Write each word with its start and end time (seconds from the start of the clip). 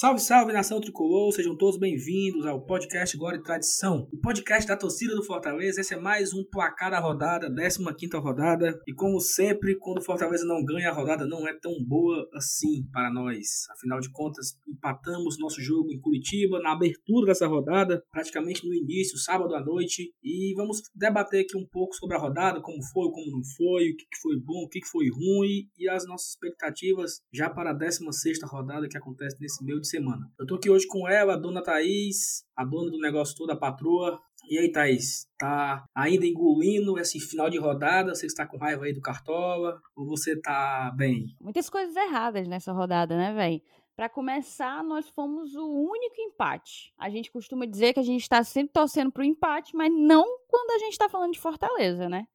Salve, 0.00 0.18
salve, 0.18 0.52
nação 0.54 0.80
tricolor, 0.80 1.30
sejam 1.30 1.54
todos 1.54 1.78
bem-vindos 1.78 2.46
ao 2.46 2.64
podcast 2.64 3.14
Glória 3.18 3.36
e 3.36 3.42
Tradição, 3.42 4.08
o 4.10 4.18
podcast 4.18 4.66
da 4.66 4.74
torcida 4.74 5.14
do 5.14 5.22
Fortaleza. 5.22 5.82
Esse 5.82 5.92
é 5.92 6.00
mais 6.00 6.32
um 6.32 6.42
placar 6.42 6.90
da 6.90 6.98
rodada, 6.98 7.52
15 7.54 8.16
rodada. 8.16 8.80
E 8.88 8.94
como 8.94 9.20
sempre, 9.20 9.76
quando 9.78 9.98
o 9.98 10.02
Fortaleza 10.02 10.46
não 10.46 10.64
ganha, 10.64 10.88
a 10.88 10.94
rodada 10.94 11.26
não 11.26 11.46
é 11.46 11.52
tão 11.52 11.72
boa 11.86 12.26
assim 12.32 12.88
para 12.90 13.12
nós. 13.12 13.68
Afinal 13.76 14.00
de 14.00 14.10
contas, 14.10 14.56
empatamos 14.66 15.38
nosso 15.38 15.60
jogo 15.60 15.92
em 15.92 16.00
Curitiba 16.00 16.62
na 16.62 16.72
abertura 16.72 17.26
dessa 17.26 17.46
rodada, 17.46 18.02
praticamente 18.10 18.66
no 18.66 18.72
início, 18.72 19.18
sábado 19.18 19.54
à 19.54 19.62
noite. 19.62 20.14
E 20.24 20.54
vamos 20.56 20.80
debater 20.94 21.42
aqui 21.42 21.58
um 21.58 21.66
pouco 21.70 21.94
sobre 21.94 22.16
a 22.16 22.18
rodada, 22.18 22.62
como 22.62 22.82
foi, 22.90 23.10
como 23.10 23.30
não 23.30 23.42
foi, 23.54 23.90
o 23.90 23.96
que 23.96 24.06
foi 24.22 24.40
bom, 24.42 24.64
o 24.64 24.68
que 24.70 24.80
foi 24.82 25.10
ruim 25.10 25.68
e 25.76 25.90
as 25.90 26.06
nossas 26.06 26.30
expectativas 26.30 27.20
já 27.30 27.50
para 27.50 27.72
a 27.72 27.74
16 27.74 28.38
rodada 28.44 28.88
que 28.88 28.96
acontece 28.96 29.36
nesse 29.38 29.62
meio 29.62 29.78
de 29.78 29.89
semana. 29.90 30.30
Eu 30.38 30.46
tô 30.46 30.54
aqui 30.54 30.70
hoje 30.70 30.86
com 30.86 31.08
ela, 31.08 31.34
a 31.34 31.36
dona 31.36 31.62
Thaís, 31.62 32.44
a 32.56 32.64
dona 32.64 32.90
do 32.90 32.98
negócio 32.98 33.36
todo, 33.36 33.50
a 33.50 33.56
patroa. 33.56 34.20
E 34.48 34.58
aí, 34.58 34.72
Thaís, 34.72 35.26
tá 35.38 35.84
ainda 35.94 36.26
engolindo 36.26 36.98
esse 36.98 37.20
final 37.20 37.50
de 37.50 37.58
rodada? 37.58 38.14
Você 38.14 38.26
está 38.26 38.46
com 38.46 38.56
raiva 38.56 38.84
aí 38.84 38.92
do 38.92 39.00
Cartola? 39.00 39.80
Ou 39.94 40.06
você 40.06 40.40
tá 40.40 40.92
bem? 40.96 41.36
Muitas 41.40 41.68
coisas 41.68 41.94
erradas 41.94 42.48
nessa 42.48 42.72
rodada, 42.72 43.16
né, 43.16 43.32
velho? 43.34 43.60
Para 43.94 44.08
começar, 44.08 44.82
nós 44.82 45.08
fomos 45.10 45.54
o 45.54 45.66
único 45.66 46.14
empate. 46.18 46.92
A 46.98 47.10
gente 47.10 47.30
costuma 47.30 47.66
dizer 47.66 47.92
que 47.92 48.00
a 48.00 48.04
gente 48.04 48.22
está 48.22 48.42
sempre 48.42 48.72
torcendo 48.72 49.12
pro 49.12 49.22
empate, 49.22 49.76
mas 49.76 49.92
não 49.92 50.24
quando 50.48 50.70
a 50.70 50.78
gente 50.78 50.92
está 50.92 51.08
falando 51.08 51.32
de 51.32 51.38
Fortaleza, 51.38 52.08
né? 52.08 52.26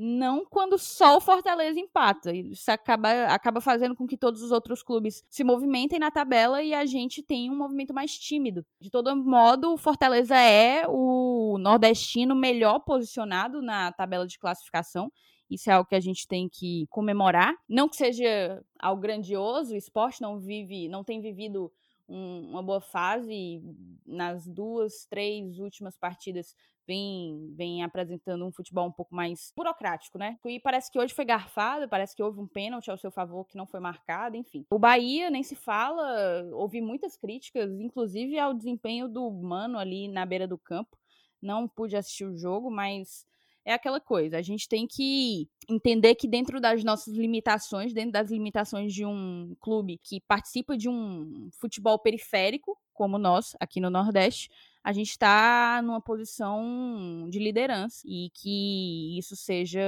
Não 0.00 0.44
quando 0.44 0.78
só 0.78 1.16
o 1.16 1.20
Fortaleza 1.20 1.80
empata. 1.80 2.32
Isso 2.32 2.70
acaba, 2.70 3.24
acaba 3.24 3.60
fazendo 3.60 3.96
com 3.96 4.06
que 4.06 4.16
todos 4.16 4.42
os 4.42 4.52
outros 4.52 4.80
clubes 4.80 5.24
se 5.28 5.42
movimentem 5.42 5.98
na 5.98 6.08
tabela 6.08 6.62
e 6.62 6.72
a 6.72 6.86
gente 6.86 7.20
tenha 7.20 7.50
um 7.50 7.56
movimento 7.56 7.92
mais 7.92 8.16
tímido. 8.16 8.64
De 8.80 8.90
todo 8.90 9.14
modo, 9.16 9.72
o 9.72 9.76
Fortaleza 9.76 10.36
é 10.36 10.84
o 10.86 11.58
nordestino 11.58 12.36
melhor 12.36 12.78
posicionado 12.78 13.60
na 13.60 13.90
tabela 13.90 14.24
de 14.24 14.38
classificação. 14.38 15.10
Isso 15.50 15.68
é 15.68 15.72
algo 15.72 15.88
que 15.88 15.96
a 15.96 16.00
gente 16.00 16.28
tem 16.28 16.48
que 16.48 16.86
comemorar. 16.90 17.52
Não 17.68 17.88
que 17.88 17.96
seja 17.96 18.62
algo 18.78 19.02
grandioso, 19.02 19.74
o 19.74 19.76
esporte 19.76 20.22
não 20.22 20.38
vive, 20.38 20.88
não 20.88 21.02
tem 21.02 21.20
vivido 21.20 21.72
um, 22.08 22.50
uma 22.50 22.62
boa 22.62 22.80
fase 22.80 23.62
nas 24.06 24.46
duas, 24.46 25.04
três 25.06 25.58
últimas 25.58 25.96
partidas 25.96 26.54
vem, 26.86 27.52
vem 27.54 27.82
apresentando 27.82 28.46
um 28.46 28.50
futebol 28.50 28.88
um 28.88 28.92
pouco 28.92 29.14
mais 29.14 29.52
burocrático, 29.54 30.16
né? 30.16 30.38
E 30.46 30.58
parece 30.58 30.90
que 30.90 30.98
hoje 30.98 31.12
foi 31.12 31.26
garfado, 31.26 31.88
parece 31.88 32.16
que 32.16 32.22
houve 32.22 32.40
um 32.40 32.46
pênalti 32.46 32.90
ao 32.90 32.96
seu 32.96 33.10
favor 33.10 33.44
que 33.46 33.56
não 33.56 33.66
foi 33.66 33.78
marcado, 33.78 34.36
enfim. 34.36 34.64
O 34.70 34.78
Bahia 34.78 35.28
nem 35.28 35.42
se 35.42 35.54
fala, 35.54 36.44
ouvi 36.54 36.80
muitas 36.80 37.16
críticas, 37.16 37.70
inclusive 37.78 38.38
ao 38.38 38.54
desempenho 38.54 39.06
do 39.06 39.30
Mano 39.30 39.78
ali 39.78 40.08
na 40.08 40.24
beira 40.24 40.48
do 40.48 40.56
campo. 40.56 40.96
Não 41.40 41.68
pude 41.68 41.94
assistir 41.94 42.24
o 42.24 42.36
jogo, 42.36 42.70
mas 42.70 43.26
é 43.68 43.74
aquela 43.74 44.00
coisa, 44.00 44.38
a 44.38 44.42
gente 44.42 44.66
tem 44.66 44.86
que 44.86 45.46
entender 45.68 46.14
que 46.14 46.26
dentro 46.26 46.58
das 46.58 46.82
nossas 46.82 47.14
limitações, 47.14 47.92
dentro 47.92 48.12
das 48.12 48.30
limitações 48.30 48.94
de 48.94 49.04
um 49.04 49.54
clube 49.60 50.00
que 50.02 50.22
participa 50.26 50.74
de 50.74 50.88
um 50.88 51.50
futebol 51.52 51.98
periférico, 51.98 52.78
como 52.94 53.18
nós, 53.18 53.54
aqui 53.60 53.78
no 53.78 53.90
Nordeste, 53.90 54.48
a 54.82 54.90
gente 54.90 55.10
está 55.10 55.82
numa 55.84 56.00
posição 56.00 57.28
de 57.28 57.38
liderança 57.38 58.00
e 58.06 58.30
que 58.32 59.18
isso 59.18 59.36
seja 59.36 59.84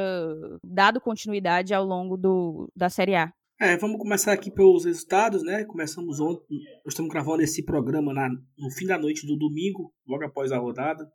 dado 0.62 1.00
continuidade 1.00 1.72
ao 1.72 1.82
longo 1.82 2.18
do, 2.18 2.70
da 2.76 2.90
Série 2.90 3.14
A. 3.14 3.32
É, 3.58 3.78
vamos 3.78 3.98
começar 3.98 4.32
aqui 4.32 4.50
pelos 4.50 4.84
resultados, 4.84 5.42
né? 5.42 5.64
Começamos 5.64 6.20
ontem, 6.20 6.58
nós 6.84 6.92
estamos 6.92 7.10
gravando 7.10 7.42
esse 7.42 7.64
programa 7.64 8.12
na, 8.12 8.28
no 8.28 8.70
fim 8.70 8.86
da 8.86 8.98
noite 8.98 9.26
do 9.26 9.38
domingo, 9.38 9.90
logo 10.06 10.24
após 10.24 10.52
a 10.52 10.58
rodada. 10.58 11.10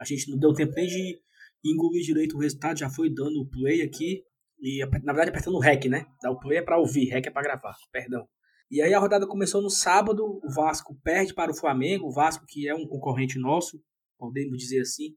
A 0.00 0.04
gente 0.04 0.30
não 0.30 0.38
deu 0.38 0.54
tempo 0.54 0.72
nem 0.74 0.86
de 0.86 1.25
engolir 1.72 2.02
direito 2.02 2.36
o 2.36 2.40
resultado, 2.40 2.78
já 2.78 2.90
foi 2.90 3.12
dando 3.12 3.40
o 3.40 3.48
play 3.48 3.82
aqui. 3.82 4.22
E 4.58 4.80
na 5.02 5.12
verdade 5.12 5.30
apertando 5.30 5.56
o 5.56 5.60
REC, 5.60 5.86
né? 5.86 6.06
Dá 6.22 6.30
o 6.30 6.38
play 6.38 6.58
é 6.58 6.62
para 6.62 6.78
ouvir, 6.78 7.08
REC 7.08 7.26
é 7.26 7.30
para 7.30 7.42
gravar, 7.42 7.74
perdão. 7.92 8.26
E 8.70 8.82
aí 8.82 8.92
a 8.92 8.98
rodada 8.98 9.26
começou 9.26 9.62
no 9.62 9.70
sábado, 9.70 10.24
o 10.42 10.52
Vasco 10.52 10.98
perde 11.02 11.32
para 11.32 11.52
o 11.52 11.56
Flamengo, 11.56 12.06
o 12.06 12.12
Vasco 12.12 12.44
que 12.48 12.66
é 12.66 12.74
um 12.74 12.86
concorrente 12.86 13.38
nosso, 13.38 13.80
podemos 14.18 14.58
dizer 14.58 14.80
assim, 14.80 15.14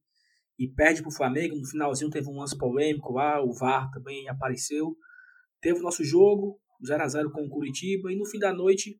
e 0.59 0.67
perde 0.67 1.01
para 1.01 1.09
o 1.09 1.15
Flamengo. 1.15 1.55
No 1.55 1.65
finalzinho 1.65 2.11
teve 2.11 2.27
um 2.27 2.37
lance 2.37 2.57
polêmico 2.57 3.13
lá, 3.13 3.41
o 3.41 3.53
VAR 3.53 3.89
também 3.91 4.27
apareceu. 4.27 4.95
Teve 5.61 5.79
o 5.79 5.81
nosso 5.81 6.03
jogo, 6.03 6.59
0 6.85 7.01
a 7.01 7.07
0 7.07 7.31
com 7.31 7.45
o 7.45 7.49
Curitiba, 7.49 8.11
e 8.11 8.17
no 8.17 8.25
fim 8.25 8.37
da 8.37 8.53
noite 8.53 8.99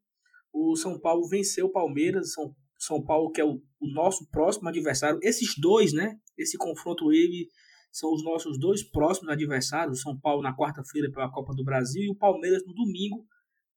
o 0.51 0.75
São 0.75 0.99
Paulo 0.99 1.27
venceu 1.27 1.67
o 1.67 1.71
Palmeiras, 1.71 2.33
São, 2.33 2.55
São 2.79 3.03
Paulo 3.03 3.29
que 3.31 3.41
é 3.41 3.45
o, 3.45 3.61
o 3.79 3.93
nosso 3.93 4.27
próximo 4.31 4.69
adversário. 4.69 5.19
Esses 5.21 5.55
dois, 5.59 5.93
né? 5.93 6.17
Esse 6.37 6.57
confronto 6.57 7.11
ele 7.11 7.49
são 7.91 8.13
os 8.13 8.23
nossos 8.23 8.57
dois 8.57 8.83
próximos 8.83 9.29
adversários, 9.29 10.01
São 10.01 10.17
Paulo 10.19 10.41
na 10.41 10.55
quarta-feira 10.55 11.11
pela 11.11 11.29
Copa 11.29 11.53
do 11.53 11.63
Brasil 11.63 12.03
e 12.03 12.09
o 12.09 12.15
Palmeiras 12.15 12.65
no 12.65 12.73
domingo 12.73 13.25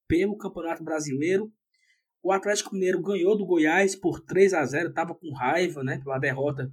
pelo 0.06 0.36
Campeonato 0.36 0.84
Brasileiro. 0.84 1.50
O 2.22 2.30
Atlético 2.30 2.74
Mineiro 2.74 3.02
ganhou 3.02 3.36
do 3.36 3.44
Goiás 3.44 3.96
por 3.96 4.20
3 4.20 4.54
a 4.54 4.64
0 4.64 4.90
estava 4.90 5.14
com 5.14 5.32
raiva 5.34 5.82
né, 5.82 5.98
pela 5.98 6.18
derrota 6.18 6.70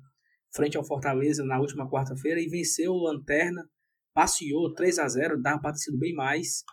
frente 0.54 0.78
ao 0.78 0.84
Fortaleza 0.84 1.44
na 1.44 1.60
última 1.60 1.90
quarta-feira 1.90 2.40
e 2.40 2.48
venceu 2.48 2.92
o 2.92 3.04
Lanterna, 3.04 3.68
passeou 4.14 4.74
3 4.74 5.00
a 5.00 5.08
0 5.08 5.42
dava 5.42 5.62
para 5.62 5.72
ter 5.72 5.80
sido 5.80 5.98
bem 5.98 6.14
mais. 6.14 6.64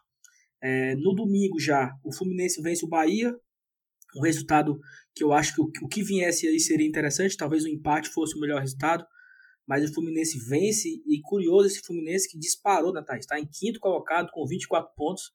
É, 0.63 0.95
no 0.97 1.15
domingo 1.15 1.61
já, 1.61 1.95
o 2.03 2.13
Fluminense 2.13 2.61
vence 2.61 2.85
o 2.85 2.89
Bahia, 2.89 3.35
um 4.17 4.23
resultado 4.23 4.79
que 5.15 5.23
eu 5.23 5.33
acho 5.33 5.55
que 5.55 5.61
o, 5.61 5.71
o 5.83 5.89
que 5.89 6.03
viesse 6.03 6.47
aí 6.47 6.59
seria 6.59 6.87
interessante, 6.87 7.37
talvez 7.37 7.65
o 7.65 7.69
empate 7.69 8.09
fosse 8.09 8.37
o 8.37 8.41
melhor 8.41 8.61
resultado, 8.61 9.05
mas 9.67 9.89
o 9.89 9.93
Fluminense 9.93 10.39
vence 10.39 10.89
e 10.89 11.21
curioso 11.23 11.67
esse 11.67 11.81
Fluminense 11.81 12.29
que 12.29 12.39
disparou, 12.39 12.93
Natal, 12.93 13.15
né, 13.15 13.21
está 13.21 13.39
em 13.39 13.47
quinto 13.47 13.81
colocado 13.81 14.31
com 14.33 14.47
24 14.47 14.95
pontos, 14.95 15.33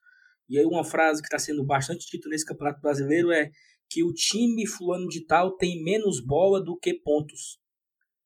e 0.47 0.57
aí 0.57 0.65
uma 0.65 0.83
frase 0.83 1.21
que 1.21 1.27
está 1.27 1.39
sendo 1.39 1.65
bastante 1.65 2.05
dita 2.09 2.29
nesse 2.29 2.45
Campeonato 2.45 2.81
Brasileiro 2.81 3.31
é 3.31 3.51
que 3.89 4.03
o 4.03 4.13
time 4.13 4.65
fulano 4.65 5.07
de 5.07 5.25
tal 5.25 5.55
tem 5.57 5.83
menos 5.83 6.23
bola 6.23 6.63
do 6.63 6.77
que 6.77 6.93
pontos, 6.93 7.59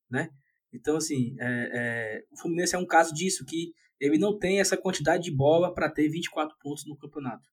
né? 0.10 0.30
Então, 0.72 0.98
assim, 0.98 1.36
é, 1.40 1.70
é, 1.74 2.24
o 2.32 2.38
Fluminense 2.38 2.76
é 2.76 2.78
um 2.78 2.86
caso 2.86 3.14
disso, 3.14 3.46
que 3.46 3.74
ele 4.00 4.18
não 4.18 4.38
tem 4.38 4.60
essa 4.60 4.78
quantidade 4.78 5.24
de 5.24 5.32
bola 5.32 5.74
para 5.74 5.90
ter 5.90 6.10
24 6.10 6.56
pontos 6.60 6.86
no 6.86 6.98
campeonato. 6.98 7.48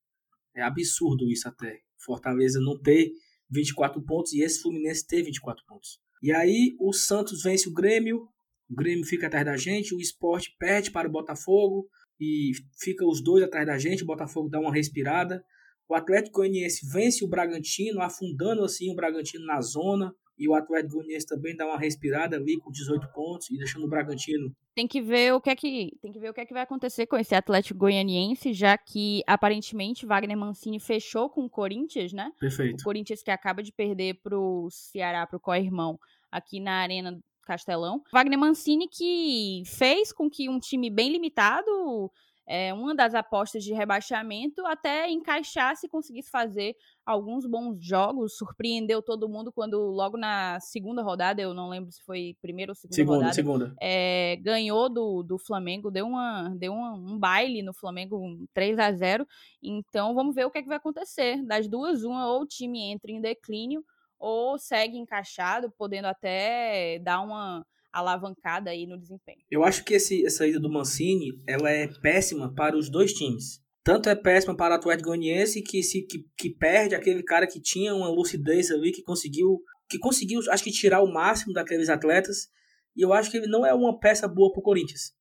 É 0.55 0.63
absurdo 0.63 1.31
isso 1.31 1.49
até. 1.49 1.81
Fortaleza 2.05 2.61
não 2.61 2.79
ter 2.81 3.13
24 3.51 4.03
pontos 4.05 4.33
e 4.33 4.43
esse 4.43 4.61
Fluminense 4.61 5.07
ter 5.07 5.23
24 5.23 5.65
pontos. 5.67 5.99
E 6.23 6.33
aí 6.33 6.77
o 6.81 6.93
Santos 6.93 7.43
vence 7.43 7.69
o 7.69 7.73
Grêmio, 7.73 8.29
o 8.71 8.75
Grêmio 8.75 9.05
fica 9.05 9.27
atrás 9.27 9.45
da 9.45 9.57
gente, 9.57 9.95
o 9.95 10.01
Esporte 10.01 10.55
perde 10.59 10.91
para 10.91 11.09
o 11.09 11.13
Botafogo, 11.13 11.89
e 12.23 12.53
fica 12.79 13.05
os 13.05 13.21
dois 13.21 13.43
atrás 13.43 13.67
da 13.67 13.77
gente, 13.77 14.05
o 14.05 14.07
Botafogo 14.07 14.49
dá 14.49 14.61
uma 14.61 14.73
respirada. 14.73 15.45
O 15.89 15.95
Atlético 15.95 16.37
Goianiense 16.37 16.87
vence 16.89 17.25
o 17.25 17.29
Bragantino, 17.29 18.01
afundando 18.01 18.65
assim 18.65 18.93
o 18.93 18.95
Bragantino 18.95 19.45
na 19.45 19.61
zona. 19.61 20.15
E 20.39 20.49
o 20.49 20.55
Atlético 20.55 20.97
Goianiense 20.97 21.27
também 21.27 21.55
dá 21.55 21.67
uma 21.67 21.79
respirada 21.79 22.37
ali 22.37 22.59
com 22.59 22.71
18 22.71 23.09
pontos 23.13 23.51
e 23.51 23.57
deixando 23.57 23.85
o 23.85 23.89
Bragantino. 23.89 24.55
Tem 24.75 24.89
que 24.89 25.01
ver 25.03 25.35
o 25.35 25.41
que 25.41 25.51
é 25.51 25.57
que 25.57 25.93
tem 26.01 26.11
que 26.11 26.19
ver 26.19 26.31
o 26.31 26.35
que 26.35 26.41
é 26.41 26.47
que 26.47 26.55
vai 26.55 26.63
acontecer 26.63 27.07
com 27.07 27.17
esse 27.17 27.35
Atlético 27.35 27.79
Goianiense, 27.79 28.53
já 28.55 28.77
que 28.79 29.23
aparentemente 29.27 30.07
Wagner 30.07 30.37
Mancini 30.37 30.81
fechou 30.81 31.29
com 31.29 31.45
o 31.45 31.51
Corinthians, 31.51 32.13
né? 32.13 32.33
Perfeito. 32.41 32.81
O 32.81 32.85
Corinthians 32.85 33.23
que 33.23 33.31
acaba 33.31 33.63
de 33.63 33.71
perder 33.71 34.15
pro 34.23 34.69
Ceará, 34.71 35.27
pro 35.27 35.39
co-irmão, 35.39 35.99
aqui 36.31 36.59
na 36.59 36.81
Arena 36.81 37.23
Castelão. 37.43 38.03
Wagner 38.11 38.39
Mancini 38.39 38.89
que 38.89 39.63
fez 39.67 40.13
com 40.13 40.31
que 40.31 40.49
um 40.49 40.59
time 40.59 40.89
bem 40.89 41.13
limitado, 41.13 42.11
é, 42.47 42.73
uma 42.75 42.95
das 42.95 43.15
apostas 43.15 43.63
de 43.63 43.73
rebaixamento, 43.73 44.67
até 44.67 45.09
encaixasse 45.09 45.87
e 45.87 45.89
conseguisse 45.89 46.31
fazer 46.31 46.77
alguns 47.05 47.47
bons 47.47 47.85
jogos, 47.85 48.37
surpreendeu 48.37 49.01
todo 49.01 49.29
mundo 49.29 49.53
quando 49.53 49.79
logo 49.79 50.17
na 50.17 50.59
segunda 50.61 51.03
rodada, 51.03 51.41
eu 51.41 51.55
não 51.55 51.69
lembro 51.69 51.93
se 51.93 52.03
foi 52.03 52.37
primeira 52.41 52.73
ou 52.73 52.77
segunda, 52.77 52.95
segunda 52.95 53.17
rodada, 53.17 53.35
segunda. 53.35 53.75
É, 53.81 54.37
ganhou 54.41 54.89
do, 54.89 55.23
do 55.23 55.39
Flamengo, 55.39 55.91
deu, 55.91 56.07
uma, 56.07 56.49
deu 56.57 56.73
uma, 56.73 56.93
um 56.95 57.19
baile 57.19 57.63
no 57.63 57.73
Flamengo, 57.73 58.19
um 58.19 58.47
3 58.53 58.79
a 58.79 58.93
0 58.93 59.27
então 59.63 60.15
vamos 60.15 60.35
ver 60.35 60.45
o 60.45 60.51
que, 60.51 60.59
é 60.59 60.63
que 60.63 60.69
vai 60.69 60.77
acontecer, 60.77 61.43
das 61.45 61.69
duas, 61.69 62.03
uma 62.03 62.27
ou 62.27 62.43
o 62.43 62.47
time 62.47 62.81
entra 62.81 63.11
em 63.11 63.21
declínio, 63.21 63.85
ou 64.19 64.59
segue 64.59 64.97
encaixado, 64.97 65.71
podendo 65.77 66.07
até 66.07 66.99
dar 67.01 67.21
uma 67.21 67.67
alavancada 67.93 68.71
aí 68.71 68.87
no 68.87 68.99
desempenho. 68.99 69.41
Eu 69.51 69.63
acho 69.65 69.85
que 69.85 69.95
esse, 69.95 70.25
essa 70.25 70.47
ida 70.47 70.59
do 70.59 70.71
Mancini 70.71 71.33
ela 71.47 71.71
é 71.71 71.87
péssima 72.01 72.53
para 72.55 72.77
os 72.77 72.89
dois 72.89 73.13
times. 73.13 73.61
Tanto 73.85 74.09
é 74.09 74.15
péssima 74.15 74.57
para 74.57 74.75
o 74.75 74.77
Atlético 74.77 75.09
Goianiense 75.09 75.63
que 75.63 75.83
se 75.83 76.03
que, 76.03 76.25
que 76.37 76.51
perde 76.51 76.95
aquele 76.95 77.23
cara 77.23 77.47
que 77.47 77.61
tinha 77.61 77.95
uma 77.95 78.09
lucidez 78.09 78.71
ali 78.71 78.93
que 78.93 79.03
conseguiu 79.03 79.61
que 79.89 79.99
conseguiu 79.99 80.41
acho 80.51 80.65
que 80.65 80.71
tirar 80.71 81.03
o 81.03 81.13
máximo 81.13 81.53
daqueles 81.53 81.89
atletas 81.89 82.49
e 82.97 83.03
eu 83.03 83.13
acho 83.13 83.31
que 83.31 83.39
ele 83.39 83.47
não 83.47 83.65
é 83.67 83.75
uma 83.75 83.99
peça 83.99 84.29
boa 84.29 84.53
para 84.53 84.61
o 84.61 84.63
Corinthians, 84.63 85.13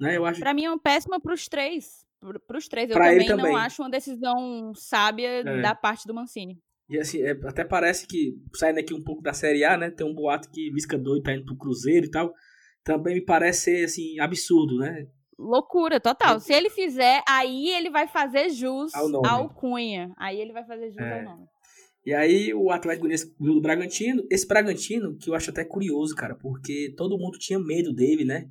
né? 0.00 0.16
Eu 0.16 0.24
acho. 0.24 0.40
Para 0.40 0.54
mim 0.54 0.64
é 0.64 0.70
uma 0.70 0.80
péssima 0.80 1.20
para 1.20 1.34
os 1.34 1.46
três, 1.46 2.06
para 2.46 2.58
os 2.58 2.68
três. 2.68 2.90
Eu 2.90 2.96
também, 2.96 3.26
também, 3.26 3.52
não 3.52 3.56
acho 3.56 3.82
uma 3.82 3.90
decisão 3.90 4.72
sábia 4.74 5.28
é. 5.28 5.60
da 5.60 5.74
parte 5.74 6.06
do 6.06 6.14
Mancini. 6.14 6.58
E 6.88 6.98
assim, 6.98 7.22
é, 7.22 7.32
até 7.44 7.64
parece 7.64 8.06
que, 8.06 8.34
saindo 8.54 8.80
aqui 8.80 8.94
um 8.94 9.02
pouco 9.02 9.22
da 9.22 9.32
Série 9.32 9.64
A, 9.64 9.76
né? 9.76 9.90
Tem 9.90 10.06
um 10.06 10.14
boato 10.14 10.50
que 10.50 10.70
Lisca 10.70 10.96
doido 10.96 11.22
tá 11.22 11.34
indo 11.34 11.44
pro 11.44 11.56
Cruzeiro 11.56 12.06
e 12.06 12.10
tal. 12.10 12.32
Também 12.82 13.14
me 13.14 13.24
parece 13.24 13.62
ser, 13.62 13.84
assim, 13.84 14.18
absurdo, 14.18 14.78
né? 14.78 15.06
Loucura, 15.38 16.00
total. 16.00 16.40
Se 16.40 16.52
ele 16.52 16.70
fizer, 16.70 17.22
aí 17.28 17.68
ele 17.68 17.90
vai 17.90 18.08
fazer 18.08 18.48
jus 18.48 18.92
ao, 18.94 19.26
ao 19.26 19.48
Cunha. 19.50 20.12
Aí 20.16 20.40
ele 20.40 20.52
vai 20.52 20.64
fazer 20.64 20.90
jus 20.90 20.98
é. 20.98 21.18
ao 21.18 21.24
nome. 21.24 21.46
E 22.08 22.14
aí 22.14 22.54
o 22.54 22.70
Atlético 22.70 23.02
Goianiense 23.02 23.34
do 23.38 23.60
Bragantino, 23.60 24.24
esse 24.30 24.48
Bragantino, 24.48 25.16
que 25.18 25.28
eu 25.28 25.34
acho 25.34 25.50
até 25.50 25.62
curioso, 25.62 26.14
cara, 26.14 26.34
porque 26.34 26.94
todo 26.96 27.18
mundo 27.18 27.38
tinha 27.38 27.58
medo 27.58 27.92
dele, 27.92 28.24
né? 28.24 28.48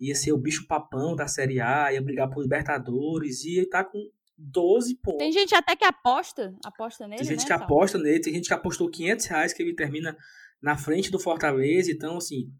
Ia 0.00 0.14
ser 0.14 0.32
o 0.32 0.38
bicho 0.38 0.66
papão 0.68 1.16
da 1.16 1.26
Série 1.26 1.60
A, 1.60 1.92
ia 1.92 2.00
brigar 2.00 2.30
por 2.30 2.42
Libertadores, 2.42 3.44
e 3.44 3.58
ele 3.58 3.66
tá 3.66 3.82
com 3.82 3.98
12 4.36 4.96
pontos. 4.96 5.18
Tem 5.18 5.32
gente 5.32 5.54
até 5.54 5.76
que 5.76 5.84
aposta, 5.84 6.54
aposta 6.64 7.06
nele, 7.06 7.18
Tem 7.18 7.30
gente 7.30 7.40
né, 7.40 7.46
que 7.46 7.52
aposta 7.52 7.98
nele, 7.98 8.20
tem 8.20 8.34
gente 8.34 8.48
que 8.48 8.54
apostou 8.54 8.90
500 8.90 9.26
reais 9.26 9.52
que 9.52 9.62
ele 9.62 9.74
termina 9.74 10.16
na 10.60 10.76
frente 10.76 11.10
do 11.10 11.18
Fortaleza, 11.18 11.90
então 11.90 12.16
assim, 12.16 12.52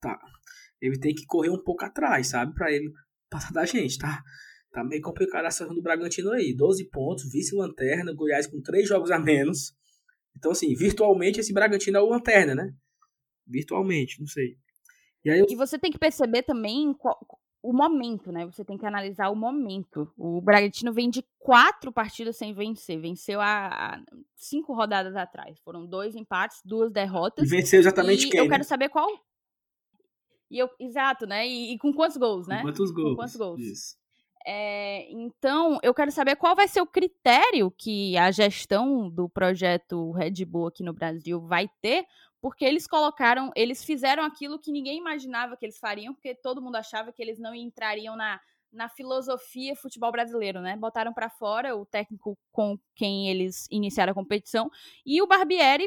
tá. 0.00 0.18
Ele 0.80 0.98
tem 0.98 1.14
que 1.14 1.24
correr 1.26 1.50
um 1.50 1.62
pouco 1.62 1.84
atrás, 1.84 2.28
sabe? 2.28 2.54
Pra 2.54 2.72
ele 2.72 2.90
passar 3.30 3.52
da 3.52 3.64
gente, 3.64 3.98
tá? 3.98 4.22
Tá 4.72 4.82
meio 4.82 5.02
complicado 5.02 5.44
a 5.44 5.50
situação 5.50 5.76
do 5.76 5.82
Bragantino 5.82 6.32
aí. 6.32 6.54
12 6.56 6.88
pontos, 6.88 7.30
vice-lanterna, 7.30 8.14
Goiás 8.14 8.46
com 8.46 8.60
3 8.60 8.88
jogos 8.88 9.10
a 9.10 9.18
menos. 9.18 9.74
Então, 10.36 10.50
assim, 10.50 10.74
virtualmente 10.74 11.38
esse 11.38 11.52
Bragantino 11.52 11.98
é 11.98 12.00
o 12.00 12.08
lanterna, 12.08 12.54
né? 12.54 12.72
Virtualmente, 13.46 14.18
não 14.18 14.26
sei. 14.26 14.56
E, 15.24 15.30
aí 15.30 15.40
eu... 15.40 15.46
e 15.48 15.54
você 15.54 15.78
tem 15.78 15.90
que 15.90 15.98
perceber 15.98 16.42
também 16.42 16.92
qual, 16.94 17.18
o 17.62 17.72
momento, 17.72 18.32
né? 18.32 18.44
Você 18.44 18.64
tem 18.64 18.76
que 18.76 18.84
analisar 18.84 19.30
o 19.30 19.36
momento. 19.36 20.12
O 20.18 20.40
Bragantino 20.40 20.92
vem 20.92 21.08
de 21.08 21.24
quatro 21.38 21.92
partidas 21.92 22.36
sem 22.36 22.52
vencer. 22.52 23.00
Venceu 23.00 23.40
há, 23.40 24.02
cinco 24.34 24.74
rodadas 24.74 25.14
atrás. 25.14 25.58
Foram 25.60 25.86
dois 25.86 26.16
empates, 26.16 26.60
duas 26.64 26.90
derrotas. 26.90 27.48
Venceu 27.48 27.78
exatamente 27.78 28.26
e 28.26 28.30
quem? 28.30 28.38
Eu 28.38 28.44
né? 28.44 28.50
quero 28.50 28.64
saber 28.64 28.88
qual. 28.88 29.08
E 30.50 30.58
eu, 30.58 30.68
exato, 30.78 31.24
né? 31.24 31.46
E, 31.46 31.74
e 31.74 31.78
com 31.78 31.92
quantos 31.92 32.16
gols, 32.16 32.48
né? 32.48 32.58
Com 32.58 32.68
quantos 32.68 32.90
gols? 32.90 33.10
Com 33.10 33.16
quantos 33.16 33.36
gols? 33.36 33.60
Isso. 33.60 34.02
É, 34.44 35.08
então, 35.12 35.78
eu 35.84 35.94
quero 35.94 36.10
saber 36.10 36.34
qual 36.34 36.56
vai 36.56 36.66
ser 36.66 36.80
o 36.80 36.86
critério 36.86 37.70
que 37.70 38.16
a 38.16 38.30
gestão 38.32 39.08
do 39.08 39.28
projeto 39.28 40.10
Red 40.10 40.44
Bull 40.44 40.66
aqui 40.66 40.82
no 40.82 40.92
Brasil 40.92 41.40
vai 41.40 41.70
ter, 41.80 42.04
porque 42.42 42.64
eles 42.64 42.88
colocaram, 42.88 43.52
eles 43.54 43.84
fizeram 43.84 44.24
aquilo 44.24 44.58
que 44.58 44.72
ninguém 44.72 44.98
imaginava 44.98 45.56
que 45.56 45.64
eles 45.64 45.78
fariam, 45.78 46.12
porque 46.12 46.34
todo 46.34 46.60
mundo 46.60 46.74
achava 46.74 47.12
que 47.12 47.22
eles 47.22 47.38
não 47.38 47.54
entrariam 47.54 48.16
na, 48.16 48.40
na 48.72 48.88
filosofia 48.88 49.76
futebol 49.76 50.10
brasileiro, 50.10 50.60
né? 50.60 50.76
Botaram 50.76 51.12
para 51.12 51.30
fora 51.30 51.76
o 51.76 51.86
técnico 51.86 52.36
com 52.50 52.76
quem 52.96 53.28
eles 53.28 53.68
iniciaram 53.70 54.10
a 54.10 54.14
competição 54.14 54.68
e 55.06 55.22
o 55.22 55.26
Barbieri, 55.26 55.86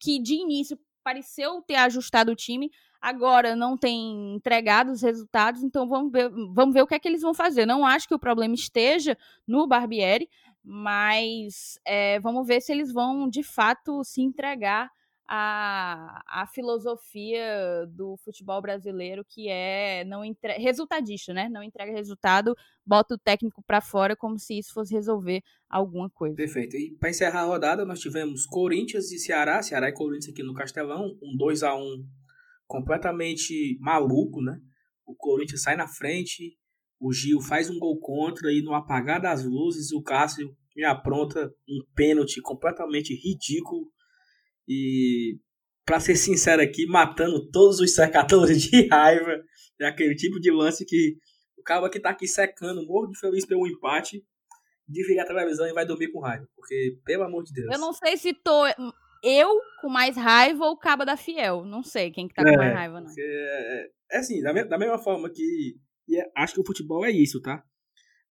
que 0.00 0.18
de 0.18 0.34
início 0.34 0.76
pareceu 1.04 1.62
ter 1.62 1.76
ajustado 1.76 2.32
o 2.32 2.36
time, 2.36 2.68
agora 3.00 3.54
não 3.54 3.78
tem 3.78 4.34
entregado 4.34 4.90
os 4.90 5.02
resultados, 5.02 5.62
então 5.62 5.88
vamos 5.88 6.10
ver, 6.10 6.28
vamos 6.52 6.74
ver 6.74 6.82
o 6.82 6.86
que 6.86 6.96
é 6.96 6.98
que 6.98 7.06
eles 7.06 7.22
vão 7.22 7.32
fazer. 7.32 7.64
Não 7.64 7.86
acho 7.86 8.08
que 8.08 8.14
o 8.14 8.18
problema 8.18 8.56
esteja 8.56 9.16
no 9.46 9.68
Barbieri, 9.68 10.28
mas 10.64 11.78
é, 11.84 12.18
vamos 12.18 12.44
ver 12.44 12.60
se 12.60 12.72
eles 12.72 12.92
vão 12.92 13.28
de 13.28 13.44
fato 13.44 14.02
se 14.02 14.20
entregar 14.20 14.90
à, 15.34 16.42
à 16.42 16.46
filosofia 16.46 17.86
do 17.88 18.18
futebol 18.22 18.60
brasileiro, 18.60 19.24
que 19.26 19.48
é 19.48 20.04
não 20.04 20.22
entre... 20.22 20.58
resultadista, 20.58 21.32
né? 21.32 21.48
Não 21.48 21.62
entrega 21.62 21.90
resultado, 21.90 22.54
bota 22.84 23.14
o 23.14 23.18
técnico 23.18 23.64
para 23.66 23.80
fora 23.80 24.14
como 24.14 24.38
se 24.38 24.58
isso 24.58 24.74
fosse 24.74 24.92
resolver 24.92 25.40
alguma 25.70 26.10
coisa. 26.10 26.36
Perfeito. 26.36 26.76
E 26.76 26.94
para 27.00 27.08
encerrar 27.08 27.40
a 27.40 27.46
rodada, 27.46 27.86
nós 27.86 27.98
tivemos 27.98 28.44
Corinthians 28.44 29.10
e 29.10 29.18
Ceará, 29.18 29.62
Ceará 29.62 29.88
e 29.88 29.94
Corinthians 29.94 30.34
aqui 30.34 30.42
no 30.42 30.52
Castelão, 30.52 31.16
um 31.22 31.34
2 31.34 31.62
a 31.62 31.74
1 31.74 32.04
completamente 32.66 33.78
maluco, 33.80 34.42
né? 34.42 34.60
O 35.06 35.14
Corinthians 35.14 35.62
sai 35.62 35.76
na 35.76 35.88
frente, 35.88 36.58
o 37.00 37.10
Gil 37.10 37.40
faz 37.40 37.70
um 37.70 37.78
gol 37.78 37.98
contra 38.00 38.52
e 38.52 38.60
no 38.60 38.74
apagar 38.74 39.18
das 39.18 39.46
luzes 39.46 39.92
o 39.92 40.02
Cássio 40.02 40.54
me 40.76 40.84
apronta 40.84 41.50
um 41.66 41.80
pênalti 41.94 42.38
completamente 42.42 43.14
ridículo 43.14 43.90
e 44.68 45.38
para 45.84 46.00
ser 46.00 46.16
sincero 46.16 46.62
aqui, 46.62 46.86
matando 46.86 47.50
todos 47.50 47.80
os 47.80 47.94
secadores 47.94 48.62
de 48.62 48.88
raiva, 48.88 49.42
é 49.80 49.86
aquele 49.86 50.14
tipo 50.14 50.38
de 50.40 50.50
lance 50.50 50.84
que 50.84 51.16
o 51.58 51.62
cara 51.62 51.88
que 51.90 52.00
tá 52.00 52.10
aqui 52.10 52.26
secando, 52.26 52.86
morro 52.86 53.08
de 53.08 53.18
feliz 53.18 53.46
pelo 53.46 53.66
empate, 53.66 54.24
desliga 54.86 55.22
a 55.22 55.26
televisão 55.26 55.66
e 55.66 55.72
vai 55.72 55.86
dormir 55.86 56.10
com 56.12 56.20
raiva, 56.20 56.46
porque 56.56 56.98
pelo 57.04 57.24
amor 57.24 57.44
de 57.44 57.52
Deus. 57.52 57.72
Eu 57.72 57.80
não 57.80 57.92
sei 57.92 58.16
se 58.16 58.32
tô 58.34 58.64
eu 59.22 59.60
com 59.80 59.88
mais 59.88 60.16
raiva 60.16 60.64
ou 60.64 60.72
o 60.72 60.76
Cabo 60.76 61.04
da 61.04 61.16
Fiel. 61.16 61.64
Não 61.64 61.82
sei 61.82 62.10
quem 62.10 62.26
que 62.26 62.34
tá 62.34 62.42
é, 62.42 62.50
com 62.50 62.58
mais 62.58 62.74
raiva, 62.74 63.00
não. 63.00 63.10
É, 63.16 63.90
é 64.12 64.18
assim, 64.18 64.42
da, 64.42 64.52
me, 64.52 64.64
da, 64.64 64.76
mesma 64.76 64.98
forma 64.98 65.30
que. 65.30 65.76
É, 66.12 66.30
acho 66.36 66.54
que 66.54 66.60
o 66.60 66.66
futebol 66.66 67.04
é 67.04 67.10
isso, 67.10 67.40
tá? 67.40 67.62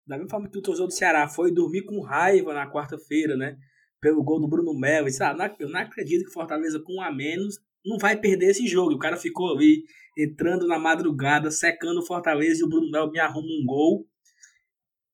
Da 0.06 0.16
mesma 0.16 0.30
forma 0.30 0.50
que 0.50 0.58
o 0.58 0.62
torcedor 0.62 0.88
do 0.88 0.94
Ceará 0.94 1.28
foi 1.28 1.52
dormir 1.52 1.84
com 1.84 2.02
raiva 2.02 2.54
na 2.54 2.72
quarta-feira, 2.72 3.36
né? 3.36 3.58
Pelo 4.00 4.24
gol 4.24 4.40
do 4.40 4.48
Bruno 4.48 4.74
Melo. 4.78 5.08
E 5.08 5.12
disse, 5.12 5.24
ah, 5.24 5.36
eu 5.60 5.70
não 5.70 5.80
acredito 5.80 6.26
que 6.26 6.34
Fortaleza 6.34 6.80
com 6.80 6.96
um 6.96 7.02
a 7.02 7.12
menos 7.12 7.60
não 7.86 7.98
vai 7.98 8.20
perder 8.20 8.52
esse 8.52 8.68
jogo. 8.68 8.94
O 8.94 9.00
cara 9.00 9.18
ficou 9.18 9.56
ali 9.56 9.84
entrando 10.18 10.68
na 10.68 10.78
madrugada, 10.78 11.50
secando 11.52 12.00
o 12.00 12.06
Fortaleza 12.06 12.62
e 12.62 12.64
o 12.64 12.70
Bruno 12.70 12.92
Melo 12.92 13.12
me 13.12 13.20
arruma 13.20 13.48
um 13.48 13.66
gol. 13.66 14.08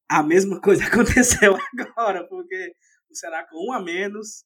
A 0.09 0.23
mesma 0.23 0.59
coisa 0.59 0.83
aconteceu 0.87 1.55
agora, 1.55 2.27
porque 2.27 2.73
o 3.09 3.15
Ceará 3.15 3.45
com 3.47 3.69
um 3.69 3.73
a 3.73 3.81
menos 3.81 4.43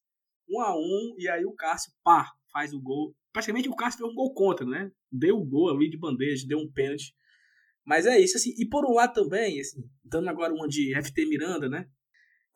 um 0.49 0.61
a 0.61 0.75
um, 0.75 1.15
e 1.17 1.27
aí 1.27 1.45
o 1.45 1.53
Cássio, 1.53 1.91
pá, 2.03 2.31
faz 2.51 2.73
o 2.73 2.81
gol. 2.81 3.15
Praticamente 3.33 3.69
o 3.69 3.75
Cássio 3.75 3.99
fez 3.99 4.11
um 4.11 4.15
gol 4.15 4.33
contra, 4.33 4.65
né? 4.65 4.91
Deu 5.11 5.37
o 5.37 5.45
gol 5.45 5.69
ali 5.69 5.89
de 5.89 5.97
bandeja, 5.97 6.47
deu 6.47 6.59
um 6.59 6.71
pênalti. 6.71 7.13
Mas 7.85 8.05
é 8.05 8.19
isso, 8.19 8.37
assim. 8.37 8.53
E 8.57 8.65
por 8.65 8.85
um 8.85 8.93
lado 8.93 9.13
também, 9.13 9.59
assim, 9.59 9.83
dando 10.03 10.29
agora 10.29 10.53
uma 10.53 10.67
de 10.67 10.93
FT 11.01 11.25
Miranda, 11.25 11.69
né? 11.69 11.87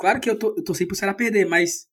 Claro 0.01 0.19
que 0.19 0.27
eu, 0.27 0.35
tô, 0.35 0.55
eu 0.57 0.63
torci 0.63 0.87
pro 0.87 0.95
Ceará 0.95 1.13
perder, 1.13 1.45
mas 1.45 1.87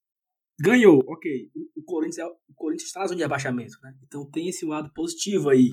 ganhou, 0.58 1.04
ok. 1.06 1.50
O, 1.76 1.82
Corinthians, 1.82 2.16
é, 2.18 2.24
o 2.24 2.54
Corinthians 2.54 2.88
está 2.88 3.00
na 3.00 3.06
zona 3.06 3.18
de 3.18 3.24
abaixamento, 3.24 3.76
né? 3.82 3.94
Então 4.02 4.24
tem 4.30 4.48
esse 4.48 4.64
lado 4.64 4.90
positivo 4.94 5.50
aí. 5.50 5.68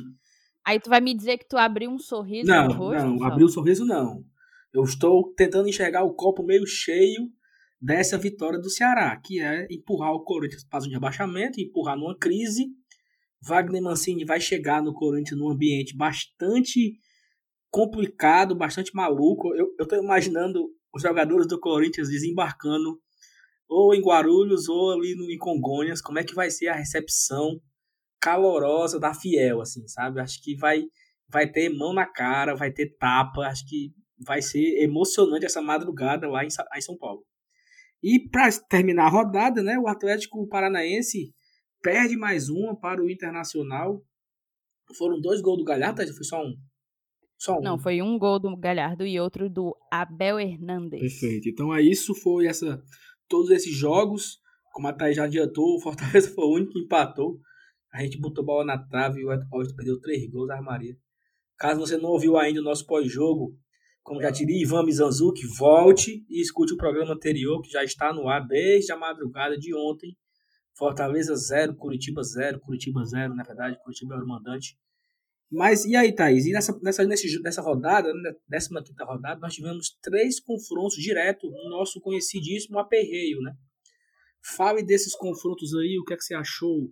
Aí 0.65 0.77
tu 0.77 0.89
vai 0.89 0.99
me 0.99 1.13
dizer 1.13 1.37
que 1.37 1.47
tu 1.47 1.55
abriu 1.55 1.89
um 1.89 1.97
sorriso 1.97 2.49
não, 2.49 2.67
no 2.67 2.73
rosto? 2.73 3.05
Não, 3.05 3.15
não, 3.15 3.25
abrir 3.25 3.45
um 3.45 3.47
sorriso 3.47 3.85
não. 3.85 4.21
Eu 4.73 4.83
estou 4.83 5.33
tentando 5.33 5.69
enxergar 5.69 6.03
o 6.03 6.13
copo 6.13 6.43
meio 6.43 6.67
cheio 6.67 7.31
dessa 7.79 8.17
vitória 8.17 8.59
do 8.59 8.69
Ceará, 8.69 9.15
que 9.15 9.39
é 9.39 9.65
empurrar 9.71 10.11
o 10.11 10.25
Corinthians 10.25 10.65
para 10.65 10.79
a 10.79 10.81
zona 10.81 10.91
de 10.91 10.97
abaixamento, 10.97 11.61
empurrar 11.61 11.95
numa 11.95 12.17
crise. 12.17 12.65
Wagner 13.41 13.81
Mancini 13.81 14.25
vai 14.25 14.41
chegar 14.41 14.83
no 14.83 14.93
Corinthians 14.93 15.39
num 15.39 15.49
ambiente 15.49 15.95
bastante 15.95 16.99
complicado, 17.71 18.53
bastante 18.53 18.93
maluco. 18.93 19.55
Eu 19.55 19.73
estou 19.79 20.03
imaginando 20.03 20.74
os 20.95 21.01
jogadores 21.01 21.45
do 21.45 21.59
Corinthians 21.59 22.07
desembarcando 22.07 22.97
ou 23.67 23.93
em 23.93 24.01
Guarulhos 24.01 24.69
ou 24.69 24.93
ali 24.93 25.13
no, 25.13 25.29
em 25.29 25.37
Congonhas, 25.37 26.01
como 26.01 26.19
é 26.19 26.23
que 26.23 26.33
vai 26.33 26.49
ser 26.49 26.69
a 26.69 26.75
recepção 26.75 27.59
calorosa 28.21 28.97
da 28.97 29.13
Fiel, 29.13 29.59
assim, 29.59 29.85
sabe? 29.87 30.21
Acho 30.21 30.41
que 30.41 30.55
vai, 30.55 30.83
vai 31.27 31.51
ter 31.51 31.69
mão 31.69 31.93
na 31.93 32.05
cara, 32.05 32.55
vai 32.55 32.71
ter 32.71 32.95
tapa, 32.97 33.41
acho 33.41 33.67
que 33.67 33.91
vai 34.25 34.41
ser 34.41 34.81
emocionante 34.81 35.45
essa 35.45 35.61
madrugada 35.61 36.29
lá 36.29 36.45
em, 36.45 36.47
em 36.47 36.81
São 36.81 36.97
Paulo. 36.97 37.25
E 38.01 38.29
para 38.29 38.49
terminar 38.69 39.07
a 39.07 39.09
rodada, 39.09 39.61
né, 39.61 39.77
o 39.77 39.87
Atlético 39.87 40.47
Paranaense 40.47 41.33
perde 41.81 42.15
mais 42.15 42.49
uma 42.49 42.79
para 42.79 43.03
o 43.03 43.09
Internacional. 43.09 44.01
Foram 44.97 45.19
dois 45.19 45.41
gols 45.41 45.57
do 45.57 45.65
Galhardo, 45.65 46.01
foi 46.13 46.23
só 46.23 46.41
um? 46.41 46.55
Só 47.37 47.57
um. 47.57 47.61
Não, 47.61 47.77
foi 47.77 48.01
um 48.01 48.17
gol 48.17 48.39
do 48.39 48.55
Galhardo 48.55 49.05
e 49.05 49.19
outro 49.19 49.49
do 49.49 49.75
Abel 49.91 50.39
Hernandes. 50.39 50.99
Perfeito. 50.99 51.49
Então 51.49 51.73
é 51.73 51.81
isso, 51.81 52.15
foi 52.15 52.47
essa 52.47 52.81
todos 53.27 53.51
esses 53.51 53.75
jogos. 53.75 54.39
Como 54.71 54.87
a 54.87 54.93
Thaís 54.93 55.15
já 55.15 55.23
adiantou, 55.23 55.75
o 55.75 55.81
Fortaleza 55.81 56.29
foi 56.35 56.45
o 56.45 56.53
único 56.53 56.73
que 56.73 56.79
empatou. 56.79 57.39
A 57.93 58.03
gente 58.03 58.19
botou 58.19 58.43
bola 58.43 58.65
na 58.65 58.77
trave 58.77 59.21
e 59.21 59.25
o 59.25 59.31
Edson 59.31 59.47
Paulista 59.49 59.75
perdeu 59.75 59.99
três 60.01 60.29
gols, 60.29 60.49
armaria. 60.49 60.97
Caso 61.57 61.79
você 61.79 61.97
não 61.97 62.09
ouviu 62.09 62.37
ainda 62.37 62.59
o 62.59 62.63
nosso 62.63 62.85
pós-jogo, 62.85 63.57
como 64.03 64.21
já 64.21 64.29
diria 64.29 64.61
Ivan 64.61 64.83
Mizanzuki, 64.83 65.47
volte 65.57 66.25
e 66.29 66.41
escute 66.41 66.73
o 66.73 66.77
programa 66.77 67.13
anterior 67.13 67.61
que 67.61 67.71
já 67.71 67.83
está 67.83 68.13
no 68.13 68.27
ar 68.27 68.45
desde 68.45 68.91
a 68.91 68.97
madrugada 68.97 69.57
de 69.57 69.73
ontem. 69.73 70.15
Fortaleza 70.77 71.33
0, 71.35 71.75
Curitiba 71.75 72.21
0, 72.21 72.59
Curitiba 72.59 73.03
0, 73.03 73.33
na 73.33 73.43
verdade, 73.43 73.79
Curitiba 73.81 74.15
é 74.15 74.17
o 74.17 74.27
mandante. 74.27 74.77
Mas 75.51 75.85
e 75.85 75.95
aí, 75.95 76.13
Thaís? 76.13 76.45
E 76.45 76.51
nessa, 76.51 76.77
nessa, 76.81 77.03
nesse, 77.05 77.41
nessa 77.41 77.61
rodada, 77.61 78.11
na 78.13 78.33
15 78.59 78.93
rodada, 79.01 79.39
nós 79.39 79.53
tivemos 79.53 79.97
três 80.01 80.39
confrontos 80.39 80.95
diretos 80.95 81.49
no 81.51 81.69
nosso 81.69 82.01
conhecidíssimo 82.01 82.79
aperreio, 82.79 83.39
né? 83.41 83.53
Fale 84.43 84.83
desses 84.83 85.15
confrontos 85.15 85.73
aí, 85.75 85.97
o 85.99 86.03
que 86.03 86.13
é 86.13 86.17
que 86.17 86.23
você 86.23 86.35
achou 86.35 86.91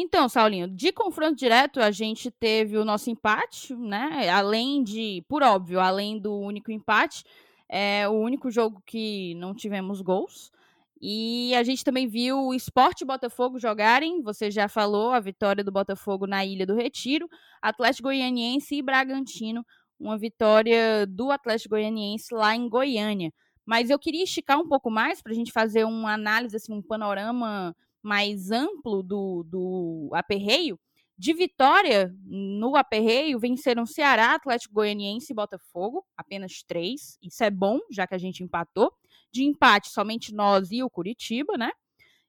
então, 0.00 0.28
Saulinho, 0.28 0.68
de 0.68 0.92
confronto 0.92 1.34
direto, 1.34 1.80
a 1.80 1.90
gente 1.90 2.30
teve 2.30 2.76
o 2.76 2.84
nosso 2.84 3.10
empate, 3.10 3.74
né? 3.74 4.28
Além 4.28 4.82
de, 4.84 5.24
por 5.26 5.42
óbvio, 5.42 5.80
além 5.80 6.20
do 6.20 6.38
único 6.38 6.70
empate, 6.70 7.24
é 7.68 8.08
o 8.08 8.12
único 8.12 8.50
jogo 8.50 8.82
que 8.86 9.34
não 9.34 9.54
tivemos 9.54 10.00
gols. 10.00 10.52
E 11.00 11.54
a 11.54 11.62
gente 11.62 11.84
também 11.84 12.08
viu 12.08 12.38
o 12.38 12.54
Esporte 12.54 13.04
Botafogo 13.04 13.58
jogarem. 13.58 14.20
Você 14.22 14.50
já 14.50 14.68
falou 14.68 15.12
a 15.12 15.20
vitória 15.20 15.62
do 15.62 15.70
Botafogo 15.70 16.26
na 16.26 16.44
Ilha 16.44 16.66
do 16.66 16.74
Retiro. 16.74 17.28
Atlético 17.62 18.08
Goianiense 18.08 18.74
e 18.74 18.82
Bragantino. 18.82 19.64
Uma 19.98 20.18
vitória 20.18 21.06
do 21.06 21.30
Atlético 21.30 21.70
Goianiense 21.70 22.34
lá 22.34 22.54
em 22.54 22.68
Goiânia. 22.68 23.32
Mas 23.64 23.90
eu 23.90 23.98
queria 23.98 24.24
esticar 24.24 24.58
um 24.58 24.66
pouco 24.66 24.90
mais 24.90 25.22
para 25.22 25.32
a 25.32 25.34
gente 25.34 25.52
fazer 25.52 25.84
uma 25.84 26.14
análise, 26.14 26.56
assim, 26.56 26.72
um 26.72 26.82
panorama 26.82 27.76
mais 28.02 28.50
amplo 28.50 29.02
do, 29.02 29.44
do 29.44 30.10
aperreio. 30.14 30.78
De 31.16 31.32
vitória 31.32 32.14
no 32.24 32.76
aperreio, 32.76 33.40
venceram 33.40 33.84
Ceará, 33.84 34.34
Atlético 34.34 34.74
Goianiense 34.74 35.32
e 35.32 35.34
Botafogo, 35.34 36.04
apenas 36.16 36.62
três. 36.62 37.18
Isso 37.20 37.42
é 37.42 37.50
bom, 37.50 37.80
já 37.90 38.06
que 38.06 38.14
a 38.14 38.18
gente 38.18 38.42
empatou. 38.42 38.92
De 39.32 39.44
empate, 39.44 39.90
somente 39.90 40.34
nós 40.34 40.70
e 40.70 40.82
o 40.82 40.90
Curitiba, 40.90 41.56
né? 41.56 41.70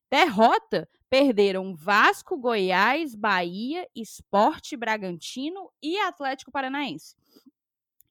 Derrota, 0.10 0.90
perderam 1.10 1.76
Vasco, 1.76 2.38
Goiás, 2.38 3.16
Bahia, 3.16 3.88
Esporte, 3.96 4.76
Bragantino 4.76 5.72
e 5.82 5.98
Atlético 6.00 6.52
Paranaense. 6.52 7.16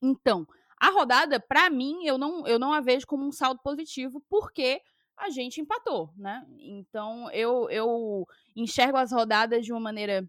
Então, 0.01 0.47
a 0.81 0.91
rodada, 0.91 1.41
para 1.41 1.69
mim, 1.71 2.05
eu 2.05 2.17
não, 2.17 2.47
eu 2.47 2.59
não 2.59 2.73
a 2.73 2.81
vejo 2.81 3.07
como 3.07 3.27
um 3.27 3.33
saldo 3.33 3.61
positivo, 3.63 4.23
porque 4.29 4.81
a 5.17 5.31
gente 5.31 5.61
empatou, 5.61 6.13
né? 6.17 6.47
Então, 6.59 7.29
eu, 7.33 7.69
eu 7.71 8.25
enxergo 8.55 8.97
as 8.97 9.11
rodadas 9.11 9.65
de 9.65 9.73
uma 9.73 9.81
maneira 9.81 10.29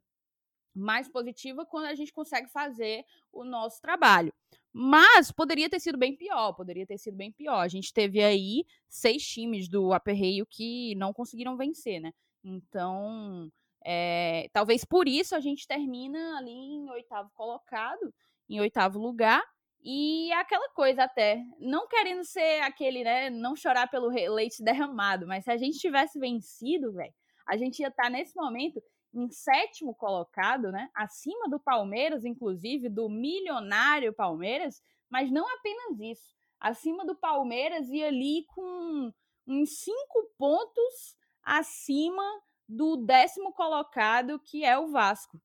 mais 0.74 1.08
positiva 1.08 1.66
quando 1.66 1.86
a 1.86 1.96
gente 1.96 2.12
consegue 2.12 2.50
fazer 2.50 3.04
o 3.32 3.44
nosso 3.44 3.80
trabalho. 3.82 4.34
Mas 4.72 5.32
poderia 5.32 5.70
ter 5.70 5.80
sido 5.80 5.98
bem 5.98 6.16
pior, 6.16 6.54
poderia 6.54 6.86
ter 6.86 6.98
sido 6.98 7.18
bem 7.18 7.32
pior. 7.32 7.60
A 7.60 7.68
gente 7.68 7.92
teve 7.92 8.24
aí 8.24 8.66
seis 8.88 9.26
times 9.26 9.68
do 9.68 9.94
aperreio 9.94 10.46
que 10.46 10.94
não 10.96 11.12
conseguiram 11.12 11.58
vencer, 11.58 12.00
né? 12.00 12.12
Então, 12.44 13.52
é, 13.84 14.50
talvez 14.54 14.86
por 14.86 15.08
isso 15.08 15.36
a 15.36 15.40
gente 15.40 15.68
termina 15.68 16.38
ali 16.38 16.52
em 16.52 16.90
oitavo 16.92 17.30
colocado, 17.34 18.14
em 18.48 18.60
oitavo 18.60 19.00
lugar. 19.00 19.44
E 19.82 20.32
aquela 20.34 20.70
coisa 20.72 21.04
até, 21.04 21.42
não 21.58 21.88
querendo 21.88 22.24
ser 22.24 22.62
aquele, 22.64 23.04
né, 23.04 23.30
não 23.30 23.56
chorar 23.56 23.90
pelo 23.90 24.10
leite 24.10 24.62
derramado, 24.62 25.26
mas 25.26 25.46
se 25.46 25.52
a 25.52 25.58
gente 25.58 25.80
tivesse 25.80 26.20
vencido, 26.20 26.92
velho, 26.92 27.14
a 27.48 27.56
gente 27.56 27.80
ia 27.80 27.88
estar 27.88 28.04
tá 28.04 28.10
nesse 28.10 28.36
momento 28.36 28.84
em 29.14 29.30
sétimo 29.30 29.96
colocado, 29.96 30.72
né? 30.72 30.90
Acima 30.94 31.50
do 31.50 31.60
Palmeiras, 31.60 32.26
inclusive, 32.26 32.90
do 32.90 33.10
milionário 33.10 34.14
Palmeiras, 34.14 34.82
mas 35.10 35.32
não 35.32 35.46
apenas 35.58 36.00
isso. 36.00 36.36
Acima 36.60 37.06
do 37.06 37.16
Palmeiras 37.16 37.90
e 37.90 38.04
ali 38.04 38.46
com 38.50 39.12
uns 39.48 39.80
cinco 39.80 40.30
pontos 40.38 41.18
acima 41.42 42.24
do 42.68 42.98
décimo 42.98 43.52
colocado, 43.54 44.40
que 44.40 44.64
é 44.64 44.78
o 44.78 44.92
Vasco. 44.92 45.42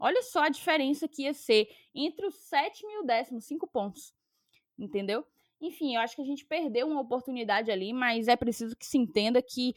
Olha 0.00 0.22
só 0.22 0.40
a 0.40 0.48
diferença 0.48 1.06
que 1.06 1.22
ia 1.22 1.32
ser 1.32 1.68
entre 1.94 2.26
o 2.26 2.30
sétimo 2.32 2.90
e 2.90 2.98
o 2.98 3.04
décimo, 3.04 3.40
cinco 3.40 3.66
pontos. 3.66 4.12
Entendeu? 4.76 5.24
Enfim, 5.60 5.94
eu 5.94 6.00
acho 6.00 6.16
que 6.16 6.22
a 6.22 6.26
gente 6.26 6.44
perdeu 6.44 6.88
uma 6.88 7.00
oportunidade 7.00 7.70
ali, 7.70 7.92
mas 7.92 8.26
é 8.26 8.34
preciso 8.34 8.76
que 8.76 8.84
se 8.84 8.98
entenda 8.98 9.40
que 9.40 9.74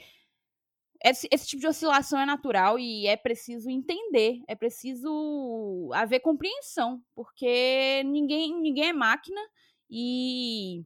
esse, 1.04 1.28
esse, 1.32 1.48
tipo 1.48 1.62
de 1.62 1.68
oscilação 1.68 2.20
é 2.20 2.26
natural 2.26 2.80
e 2.80 3.08
é 3.08 3.16
preciso 3.16 3.70
entender, 3.70 4.42
é 4.48 4.56
preciso 4.56 5.90
haver 5.94 6.20
compreensão, 6.20 7.02
porque 7.16 8.04
ninguém, 8.06 8.60
ninguém 8.60 8.90
é 8.90 8.94
máquina 8.94 9.42
e 9.90 10.84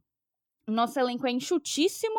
nosso 0.66 0.98
elenco 0.98 1.26
é 1.26 1.30
enxutíssimo. 1.30 2.18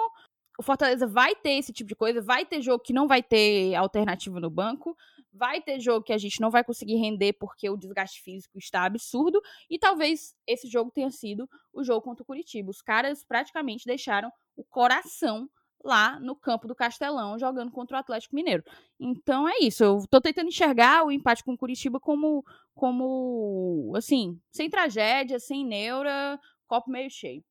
O 0.59 0.63
Fortaleza 0.63 1.07
vai 1.07 1.35
ter 1.35 1.53
esse 1.53 1.73
tipo 1.73 1.87
de 1.87 1.95
coisa, 1.95 2.21
vai 2.21 2.45
ter 2.45 2.61
jogo 2.61 2.83
que 2.83 2.93
não 2.93 3.07
vai 3.07 3.23
ter 3.23 3.73
alternativa 3.75 4.39
no 4.39 4.49
banco, 4.49 4.95
vai 5.31 5.59
ter 5.61 5.79
jogo 5.79 6.05
que 6.05 6.13
a 6.13 6.17
gente 6.17 6.39
não 6.39 6.51
vai 6.51 6.63
conseguir 6.63 6.95
render 6.95 7.33
porque 7.33 7.67
o 7.69 7.77
desgaste 7.77 8.21
físico 8.21 8.57
está 8.57 8.85
absurdo, 8.85 9.41
e 9.69 9.79
talvez 9.79 10.35
esse 10.45 10.67
jogo 10.67 10.91
tenha 10.91 11.09
sido 11.09 11.49
o 11.73 11.83
jogo 11.83 12.01
contra 12.01 12.21
o 12.21 12.25
Curitiba. 12.25 12.69
Os 12.69 12.81
caras 12.81 13.23
praticamente 13.23 13.85
deixaram 13.85 14.31
o 14.55 14.63
coração 14.63 15.49
lá 15.83 16.19
no 16.19 16.35
campo 16.35 16.67
do 16.67 16.75
Castelão, 16.75 17.37
jogando 17.37 17.71
contra 17.71 17.97
o 17.97 17.99
Atlético 17.99 18.35
Mineiro. 18.35 18.63
Então 18.99 19.47
é 19.47 19.59
isso. 19.59 19.83
Eu 19.83 20.03
tô 20.09 20.21
tentando 20.21 20.47
enxergar 20.47 21.05
o 21.05 21.11
empate 21.11 21.43
com 21.43 21.53
o 21.53 21.57
Curitiba 21.57 21.99
como, 21.99 22.43
como 22.73 23.93
assim, 23.95 24.39
sem 24.51 24.69
tragédia, 24.69 25.39
sem 25.39 25.65
neura, 25.65 26.39
copo 26.67 26.89
meio 26.89 27.09
cheio. 27.09 27.43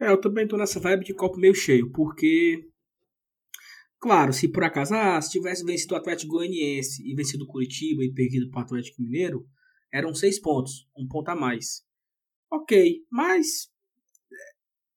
É, 0.00 0.08
eu 0.08 0.20
também 0.20 0.46
tô 0.46 0.56
nessa 0.56 0.80
vibe 0.80 1.04
de 1.04 1.14
copo 1.14 1.38
meio 1.38 1.54
cheio, 1.54 1.90
porque. 1.90 2.68
Claro, 3.98 4.34
se 4.34 4.48
por 4.48 4.62
acaso, 4.62 4.94
ah, 4.94 5.20
se 5.20 5.30
tivesse 5.30 5.64
vencido 5.64 5.94
o 5.94 5.96
Atlético 5.96 6.32
Goianiense 6.32 7.02
e 7.02 7.14
vencido 7.14 7.44
o 7.44 7.46
Curitiba 7.46 8.04
e 8.04 8.12
perdido 8.12 8.50
para 8.50 8.60
o 8.60 8.62
Atlético 8.64 9.00
Mineiro, 9.00 9.46
eram 9.90 10.14
seis 10.14 10.38
pontos, 10.38 10.86
um 10.94 11.08
ponto 11.08 11.30
a 11.30 11.34
mais. 11.34 11.82
Ok, 12.52 13.02
mas 13.10 13.70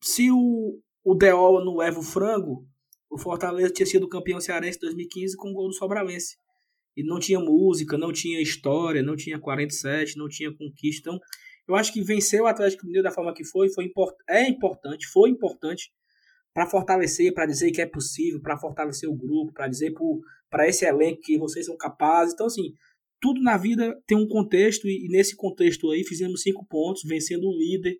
se 0.02 0.30
o, 0.30 0.82
o 1.08 1.16
Deol 1.16 1.64
no 1.64 1.82
Evo 1.82 2.02
Frango, 2.02 2.68
o 3.10 3.18
Fortaleza 3.18 3.72
tinha 3.72 3.86
sido 3.86 4.10
campeão 4.10 4.42
cearense 4.42 4.78
em 4.78 4.82
2015 4.82 5.38
com 5.38 5.52
o 5.52 5.54
gol 5.54 5.70
do 5.70 5.74
Sobralense. 5.74 6.36
E 6.98 7.02
não 7.02 7.18
tinha 7.18 7.40
música, 7.40 7.98
não 7.98 8.12
tinha 8.12 8.42
história, 8.42 9.02
não 9.02 9.16
tinha 9.16 9.40
47, 9.40 10.18
não 10.18 10.28
tinha 10.28 10.54
conquista. 10.54 11.10
Então, 11.10 11.18
eu 11.66 11.76
acho 11.76 11.94
que 11.94 12.02
vencer 12.02 12.42
o 12.42 12.46
Atlético 12.46 12.86
Mineiro 12.86 13.06
da 13.06 13.12
forma 13.14 13.34
que 13.34 13.46
foi, 13.46 13.70
foi 13.70 13.86
import 13.86 14.14
é 14.28 14.50
importante, 14.50 15.08
foi 15.08 15.30
importante 15.30 15.94
para 16.54 16.68
fortalecer, 16.68 17.34
para 17.34 17.46
dizer 17.46 17.72
que 17.72 17.82
é 17.82 17.86
possível, 17.86 18.42
para 18.42 18.58
fortalecer 18.58 19.10
o 19.10 19.16
grupo, 19.16 19.54
para 19.54 19.70
dizer 19.70 19.94
para 20.50 20.68
esse 20.68 20.84
elenco 20.84 21.22
que 21.22 21.38
vocês 21.38 21.68
são 21.68 21.78
capazes. 21.78 22.34
Então, 22.34 22.48
assim, 22.48 22.74
tudo 23.22 23.42
na 23.42 23.56
vida 23.56 23.98
tem 24.06 24.18
um 24.18 24.28
contexto 24.28 24.90
e, 24.90 25.06
e 25.06 25.08
nesse 25.08 25.38
contexto 25.38 25.90
aí 25.90 26.04
fizemos 26.04 26.42
cinco 26.42 26.66
pontos, 26.66 27.04
vencendo 27.06 27.48
o 27.48 27.58
líder 27.58 27.98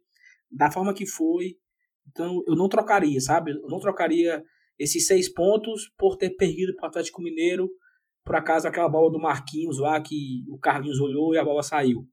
da 0.52 0.70
forma 0.70 0.94
que 0.94 1.06
foi, 1.06 1.56
então 2.08 2.44
eu 2.48 2.56
não 2.56 2.70
trocaria, 2.70 3.20
sabe? 3.20 3.52
Eu 3.52 3.68
não 3.70 3.80
trocaria 3.80 4.44
esses 4.80 5.06
seis 5.06 5.32
pontos 5.32 5.90
por 5.98 6.18
ter 6.18 6.32
perdido 6.32 6.76
para 6.76 6.86
o 6.86 6.90
Atlético 6.90 7.22
Mineiro, 7.22 7.70
por 8.24 8.36
acaso 8.36 8.68
aquela 8.68 8.90
bola 8.90 9.12
do 9.12 9.20
Marquinhos 9.20 9.80
lá 9.80 10.00
que 10.02 10.44
o 10.50 10.58
Carlinhos 10.60 11.00
olhou 11.00 11.34
e 11.34 11.38
a 11.38 11.44
bola 11.44 11.64
saiu. 11.64 12.08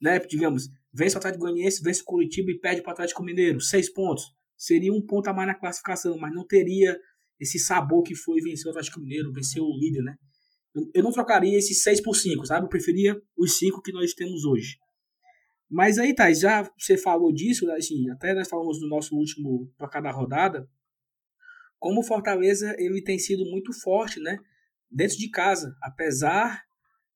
Né? 0.00 0.18
Digamos, 0.20 0.68
vence 0.92 1.14
o 1.14 1.18
Atlético 1.18 1.44
Goianiense, 1.44 1.82
vence 1.82 2.00
o 2.02 2.04
Curitiba 2.04 2.50
e 2.50 2.58
perde 2.58 2.82
para 2.82 2.90
o 2.90 2.92
Atlético 2.92 3.22
Mineiro, 3.22 3.60
seis 3.60 3.92
pontos. 3.92 4.24
Seria 4.56 4.92
um 4.92 5.04
ponto 5.04 5.28
a 5.28 5.32
mais 5.32 5.48
na 5.48 5.54
classificação, 5.54 6.18
mas 6.18 6.34
não 6.34 6.46
teria 6.46 6.98
esse 7.38 7.58
sabor 7.58 8.02
que 8.02 8.14
foi 8.14 8.40
vencer 8.40 8.66
o 8.66 8.70
Atlético 8.70 9.00
Mineiro, 9.00 9.32
vencer 9.32 9.62
o 9.62 9.78
líder, 9.78 10.02
né? 10.02 10.14
Eu 10.94 11.02
não 11.02 11.10
trocaria 11.10 11.58
esses 11.58 11.82
seis 11.82 12.00
por 12.00 12.14
cinco, 12.14 12.46
sabe? 12.46 12.64
Eu 12.64 12.68
preferia 12.68 13.20
os 13.36 13.58
cinco 13.58 13.82
que 13.82 13.92
nós 13.92 14.12
temos 14.12 14.44
hoje. 14.44 14.76
Mas 15.70 15.98
aí, 15.98 16.12
Thais, 16.12 16.40
já 16.40 16.68
você 16.76 16.98
falou 16.98 17.32
disso, 17.32 17.64
né, 17.64 17.74
assim, 17.74 18.10
até 18.10 18.34
nós 18.34 18.48
falamos 18.48 18.80
no 18.80 18.88
nosso 18.88 19.14
último 19.14 19.72
para 19.78 19.88
cada 19.88 20.10
rodada, 20.10 20.68
como 21.78 22.00
o 22.00 22.04
Fortaleza 22.04 22.74
ele 22.76 23.00
tem 23.02 23.18
sido 23.18 23.44
muito 23.44 23.72
forte, 23.72 24.20
né? 24.20 24.36
Dentro 24.90 25.16
de 25.16 25.30
casa, 25.30 25.74
apesar 25.80 26.62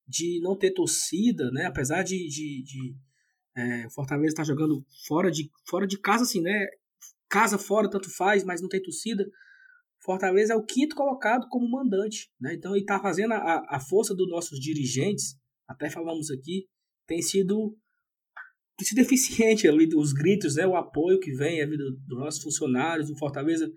de 0.06 0.40
não 0.40 0.56
ter 0.56 0.70
torcida, 0.70 1.50
né? 1.50 1.66
Apesar 1.66 2.02
de, 2.02 2.16
de, 2.28 2.62
de 2.62 2.96
é, 3.56 3.90
Fortaleza 3.90 4.28
estar 4.28 4.42
tá 4.42 4.46
jogando 4.46 4.84
fora 5.06 5.30
de, 5.30 5.50
fora 5.68 5.87
de 5.87 5.99
casa, 5.99 6.23
assim, 6.23 6.40
né? 6.40 6.66
Casa 7.28 7.58
fora 7.58 7.90
tanto 7.90 8.08
faz, 8.16 8.44
mas 8.44 8.62
não 8.62 8.68
tem 8.68 8.80
torcida. 8.80 9.28
Fortaleza 10.00 10.54
é 10.54 10.56
o 10.56 10.64
quinto 10.64 10.94
colocado 10.94 11.46
como 11.49 11.68
mandante, 11.68 12.30
né? 12.40 12.54
Então 12.54 12.73
ele 12.73 12.84
está 12.84 13.00
fazendo 13.00 13.32
a, 13.32 13.66
a 13.68 13.80
força 13.80 14.14
dos 14.14 14.28
nossos 14.30 14.61
dirigentes, 14.61 15.37
até 15.66 15.90
falamos 15.90 16.30
aqui, 16.30 16.68
tem 17.06 17.20
sido 17.20 17.76
tem 18.76 18.87
sido 18.87 18.99
eficiente 18.99 19.69
ali, 19.69 19.88
os 19.95 20.12
gritos, 20.12 20.57
né, 20.57 20.66
o 20.66 20.76
apoio 20.76 21.21
que 21.21 21.33
vem 21.33 21.62
a 21.62 21.66
vida 21.66 21.85
dos 22.07 22.19
nossos 22.19 22.43
funcionários, 22.43 23.09
do 23.09 23.16
Fortaleza, 23.16 23.71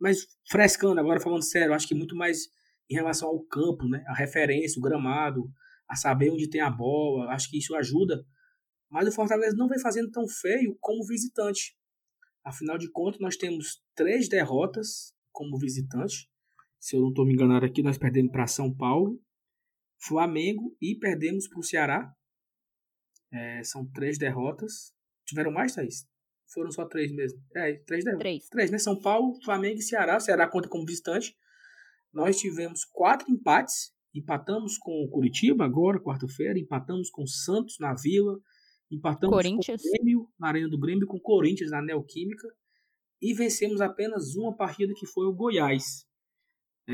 mas 0.00 0.26
frescando 0.50 0.98
agora, 1.00 1.20
falando 1.20 1.42
sério, 1.42 1.74
acho 1.74 1.86
que 1.86 1.94
muito 1.94 2.16
mais 2.16 2.48
em 2.90 2.94
relação 2.94 3.28
ao 3.28 3.40
campo, 3.44 3.86
né, 3.88 4.02
a 4.06 4.14
referência, 4.14 4.78
o 4.78 4.82
gramado, 4.82 5.48
a 5.88 5.94
saber 5.94 6.30
onde 6.30 6.48
tem 6.48 6.60
a 6.60 6.70
bola, 6.70 7.32
acho 7.32 7.50
que 7.50 7.58
isso 7.58 7.74
ajuda. 7.74 8.24
Mas 8.90 9.08
o 9.08 9.12
Fortaleza 9.12 9.56
não 9.56 9.68
vem 9.68 9.78
fazendo 9.78 10.10
tão 10.10 10.26
feio 10.26 10.76
como 10.80 11.06
visitante. 11.06 11.76
Afinal 12.44 12.76
de 12.76 12.90
contas, 12.90 13.20
nós 13.20 13.36
temos 13.36 13.82
três 13.94 14.28
derrotas 14.28 15.14
como 15.30 15.58
visitante. 15.58 16.28
Se 16.80 16.96
eu 16.96 17.00
não 17.00 17.10
estou 17.10 17.24
me 17.24 17.32
enganando 17.32 17.64
aqui, 17.64 17.82
nós 17.82 17.96
perdemos 17.96 18.32
para 18.32 18.46
São 18.46 18.74
Paulo, 18.74 19.20
Flamengo 20.00 20.76
e 20.80 20.96
perdemos 20.96 21.46
para 21.46 21.60
o 21.60 21.62
Ceará. 21.62 22.12
É, 23.32 23.64
são 23.64 23.86
três 23.92 24.18
derrotas. 24.18 24.92
Tiveram 25.26 25.50
mais, 25.50 25.74
Thaís? 25.74 26.06
Foram 26.52 26.70
só 26.70 26.84
três 26.86 27.10
mesmo. 27.12 27.40
É, 27.56 27.74
três 27.86 28.04
derrotas. 28.04 28.22
Três. 28.22 28.48
Três, 28.48 28.70
né? 28.70 28.78
São 28.78 29.00
Paulo, 29.00 29.38
Flamengo 29.42 29.78
e 29.78 29.82
Ceará. 29.82 30.20
Ceará 30.20 30.48
conta 30.48 30.68
como 30.68 30.84
visitante. 30.84 31.34
Nós 32.12 32.38
tivemos 32.38 32.84
quatro 32.84 33.30
empates. 33.30 33.92
Empatamos 34.14 34.76
com 34.76 35.04
o 35.04 35.08
Curitiba 35.08 35.64
agora, 35.64 35.98
quarta-feira. 35.98 36.58
Empatamos 36.58 37.08
com 37.10 37.22
o 37.22 37.28
Santos 37.28 37.76
na 37.80 37.94
Vila. 37.94 38.38
Empatamos 38.90 39.42
com 39.42 39.72
o 39.72 39.92
Grêmio, 39.92 40.28
na 40.38 40.48
Arena 40.48 40.68
do 40.68 40.78
Grêmio, 40.78 41.06
com 41.06 41.16
o 41.16 41.20
Corinthians 41.20 41.70
na 41.70 41.80
Neoquímica. 41.80 42.46
E 43.22 43.32
vencemos 43.32 43.80
apenas 43.80 44.34
uma 44.34 44.54
partida 44.54 44.92
que 44.94 45.06
foi 45.06 45.26
o 45.26 45.32
Goiás. 45.32 46.04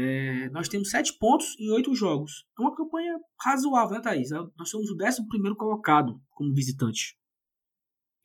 É, 0.00 0.49
nós 0.50 0.69
temos 0.69 0.90
sete 0.90 1.12
pontos 1.19 1.59
em 1.59 1.73
oito 1.73 1.93
jogos. 1.93 2.47
É 2.57 2.62
uma 2.62 2.73
campanha 2.73 3.19
razoável, 3.40 3.97
né, 3.97 4.00
Thaís? 4.00 4.31
Nós 4.31 4.71
somos 4.71 4.88
o 4.90 4.95
décimo 4.95 5.26
primeiro 5.26 5.57
colocado 5.57 6.21
como 6.31 6.55
visitante. 6.55 7.19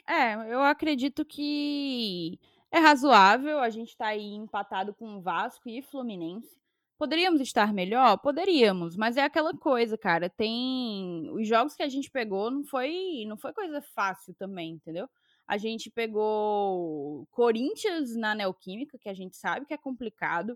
É, 0.08 0.36
eu 0.54 0.62
acredito 0.62 1.26
que 1.26 2.40
é 2.72 2.78
razoável. 2.78 3.58
A 3.58 3.72
gente 3.72 3.98
tá 3.98 4.08
aí 4.08 4.36
empatado 4.36 4.94
com 4.94 5.20
Vasco 5.20 5.68
e 5.68 5.82
Fluminense. 5.82 6.62
Poderíamos 6.96 7.42
estar 7.42 7.74
melhor? 7.74 8.20
Poderíamos, 8.20 8.96
mas 8.96 9.18
é 9.18 9.24
aquela 9.24 9.52
coisa, 9.58 9.98
cara. 9.98 10.30
Tem 10.30 11.28
os 11.32 11.48
jogos 11.48 11.76
que 11.76 11.82
a 11.82 11.90
gente 11.90 12.12
pegou 12.12 12.52
não 12.52 12.64
foi, 12.64 13.26
não 13.28 13.36
foi 13.36 13.52
coisa 13.52 13.82
fácil 13.96 14.36
também, 14.36 14.74
entendeu? 14.74 15.10
A 15.48 15.58
gente 15.58 15.90
pegou 15.90 17.28
Corinthians 17.32 18.16
na 18.16 18.36
Neoquímica, 18.36 19.00
que 19.00 19.10
a 19.10 19.14
gente 19.14 19.36
sabe 19.36 19.66
que 19.66 19.74
é 19.74 19.78
complicado. 19.78 20.56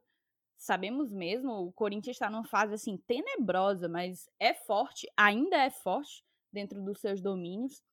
Sabemos 0.58 1.14
mesmo, 1.14 1.52
o 1.68 1.72
Corinthians 1.72 2.16
está 2.16 2.30
numa 2.30 2.44
fase 2.44 2.74
assim 2.74 2.98
tenebrosa, 2.98 3.88
mas 3.88 4.28
é 4.40 4.54
forte, 4.54 5.08
ainda 5.16 5.56
é 5.56 5.70
forte 5.70 6.24
dentro 6.52 6.84
dos 6.84 7.00
seus 7.00 7.22
domínios. 7.22 7.84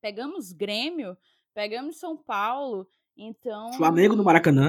Pegamos 0.00 0.52
Grêmio, 0.52 1.16
pegamos 1.52 1.98
São 1.98 2.16
Paulo, 2.16 2.88
então. 3.16 3.72
Flamengo 3.74 4.16
no 4.16 4.24
Maracanã. 4.24 4.68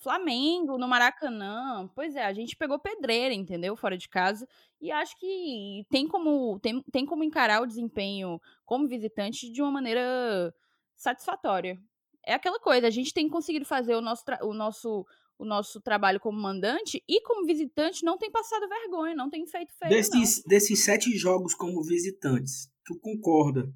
Flamengo 0.00 0.78
no 0.78 0.88
Maracanã. 0.88 1.88
Pois 1.94 2.16
é, 2.16 2.24
a 2.24 2.32
gente 2.32 2.56
pegou 2.56 2.78
pedreira, 2.78 3.34
entendeu? 3.34 3.76
Fora 3.76 3.98
de 3.98 4.08
casa. 4.08 4.48
E 4.80 4.90
acho 4.90 5.16
que 5.18 5.86
tem 5.90 6.08
como, 6.08 6.58
tem, 6.60 6.82
tem 6.90 7.04
como 7.04 7.22
encarar 7.22 7.62
o 7.62 7.66
desempenho 7.66 8.40
como 8.64 8.88
visitante 8.88 9.50
de 9.52 9.60
uma 9.60 9.70
maneira 9.70 10.54
satisfatória. 10.96 11.78
É 12.24 12.32
aquela 12.32 12.58
coisa, 12.58 12.86
a 12.86 12.90
gente 12.90 13.12
tem 13.12 13.28
conseguido 13.28 13.64
fazer 13.64 13.94
o 13.94 14.00
nosso, 14.00 14.24
o 14.42 14.54
nosso, 14.54 15.06
o 15.40 15.44
nosso 15.46 15.80
trabalho 15.80 16.20
como 16.20 16.38
mandante 16.38 17.02
e 17.08 17.22
como 17.22 17.46
visitante 17.46 18.04
não 18.04 18.18
tem 18.18 18.30
passado 18.30 18.68
vergonha, 18.68 19.14
não 19.14 19.30
tem 19.30 19.46
feito 19.46 19.72
feio. 19.74 19.90
Desses, 19.90 20.42
desses 20.44 20.84
sete 20.84 21.16
jogos 21.16 21.54
como 21.54 21.82
visitantes, 21.82 22.70
tu 22.84 22.98
concorda 23.00 23.72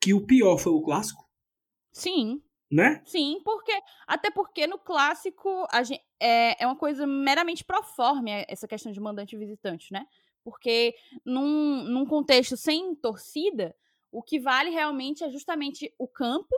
que 0.00 0.12
o 0.12 0.26
pior 0.26 0.58
foi 0.58 0.72
o 0.72 0.82
clássico? 0.82 1.24
Sim. 1.92 2.42
Né? 2.70 3.00
Sim, 3.06 3.40
porque 3.44 3.72
até 4.06 4.30
porque 4.30 4.66
no 4.66 4.78
clássico 4.78 5.66
a 5.70 5.82
gente, 5.82 6.02
é, 6.20 6.62
é 6.62 6.66
uma 6.66 6.76
coisa 6.76 7.06
meramente 7.06 7.64
proforme 7.64 8.44
essa 8.46 8.68
questão 8.68 8.92
de 8.92 9.00
mandante 9.00 9.34
e 9.34 9.38
visitante, 9.38 9.90
né? 9.90 10.04
Porque 10.44 10.94
num, 11.24 11.84
num 11.84 12.04
contexto 12.04 12.58
sem 12.58 12.94
torcida, 12.96 13.74
o 14.10 14.22
que 14.22 14.38
vale 14.38 14.68
realmente 14.68 15.24
é 15.24 15.30
justamente 15.30 15.94
o 15.98 16.06
campo, 16.06 16.54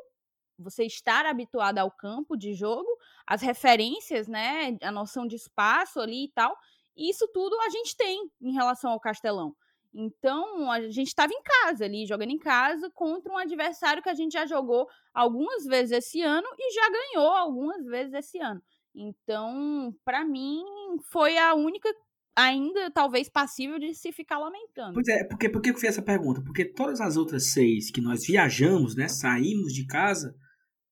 você 0.63 0.85
estar 0.85 1.27
habituado 1.27 1.79
ao 1.79 1.91
campo 1.91 2.37
de 2.37 2.55
jogo, 2.55 2.89
as 3.27 3.43
referências, 3.43 4.29
né, 4.29 4.77
a 4.83 4.91
noção 4.91 5.27
de 5.27 5.37
espaço 5.37 6.01
ali 6.01 6.25
e 6.25 6.33
tal. 6.33 6.57
Isso 6.97 7.29
tudo 7.33 7.59
a 7.61 7.71
gente 7.71 7.97
tem 7.97 8.31
em 8.41 8.53
relação 8.53 8.91
ao 8.91 9.01
Castelão. 9.01 9.55
Então, 9.93 10.71
a 10.71 10.81
gente 10.83 11.09
estava 11.09 11.33
em 11.33 11.43
casa 11.43 11.85
ali, 11.85 12.07
jogando 12.07 12.31
em 12.31 12.39
casa 12.39 12.89
contra 12.91 13.33
um 13.33 13.39
adversário 13.39 14.03
que 14.03 14.09
a 14.09 14.15
gente 14.15 14.33
já 14.33 14.47
jogou 14.47 14.89
algumas 15.13 15.65
vezes 15.65 15.91
esse 15.91 16.23
ano 16.23 16.47
e 16.57 16.73
já 16.73 16.89
ganhou 16.91 17.31
algumas 17.31 17.85
vezes 17.85 18.15
esse 18.15 18.39
ano. 18.39 18.63
Então, 18.95 19.93
para 20.05 20.25
mim, 20.25 20.63
foi 21.11 21.37
a 21.39 21.55
única 21.55 21.93
ainda 22.37 22.91
talvez 22.91 23.29
passível 23.29 23.79
de 23.79 23.95
se 23.95 24.13
ficar 24.13 24.39
lamentando. 24.39 24.95
Pois 24.95 25.09
é, 25.09 25.25
porque, 25.25 25.49
por 25.49 25.61
que 25.61 25.71
eu 25.71 25.75
fiz 25.75 25.85
essa 25.85 26.03
pergunta? 26.03 26.43
Porque 26.43 26.65
todas 26.65 27.01
as 27.01 27.17
outras 27.17 27.53
seis 27.53 27.91
que 27.91 28.01
nós 28.01 28.21
viajamos, 28.27 28.95
né, 28.95 29.09
saímos 29.09 29.73
de 29.73 29.87
casa, 29.87 30.35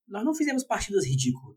nós 0.08 0.24
não 0.24 0.34
fizemos 0.34 0.64
partidas 0.64 1.06
ridículas. 1.06 1.56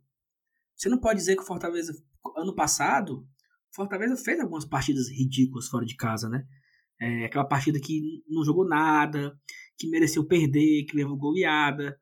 Você 0.76 0.90
não 0.90 1.00
pode 1.00 1.20
dizer 1.20 1.36
que 1.36 1.44
o 1.44 1.46
Fortaleza, 1.46 1.94
ano 2.36 2.56
passado, 2.56 3.28
Fortaleza 3.74 4.18
fez 4.18 4.40
algumas 4.40 4.66
partidas 4.66 5.10
ridículas 5.10 5.68
fora 5.68 5.86
de 5.86 5.96
casa, 5.96 6.28
né? 6.28 6.46
É, 7.00 7.26
aquela 7.26 7.46
partida 7.46 7.80
que 7.80 8.24
não 8.28 8.44
jogou 8.44 8.68
nada, 8.68 9.36
que 9.78 9.90
mereceu 9.90 10.26
perder, 10.26 10.86
que 10.86 10.96
levou 10.96 11.18
goleada. 11.18 12.00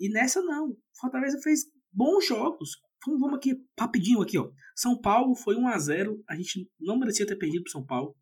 E 0.00 0.08
nessa 0.08 0.42
não. 0.42 0.76
Fortaleza 0.98 1.40
fez 1.42 1.64
bons 1.92 2.26
jogos. 2.26 2.70
Vamos 3.06 3.34
aqui, 3.34 3.56
rapidinho 3.78 4.22
aqui, 4.22 4.38
ó. 4.38 4.50
São 4.74 5.00
Paulo 5.00 5.34
foi 5.34 5.56
1 5.56 5.68
a 5.68 5.78
0 5.78 6.24
A 6.28 6.36
gente 6.36 6.68
não 6.80 6.98
merecia 6.98 7.26
ter 7.26 7.36
perdido 7.36 7.64
pro 7.64 7.72
São 7.72 7.84
Paulo. 7.84 8.16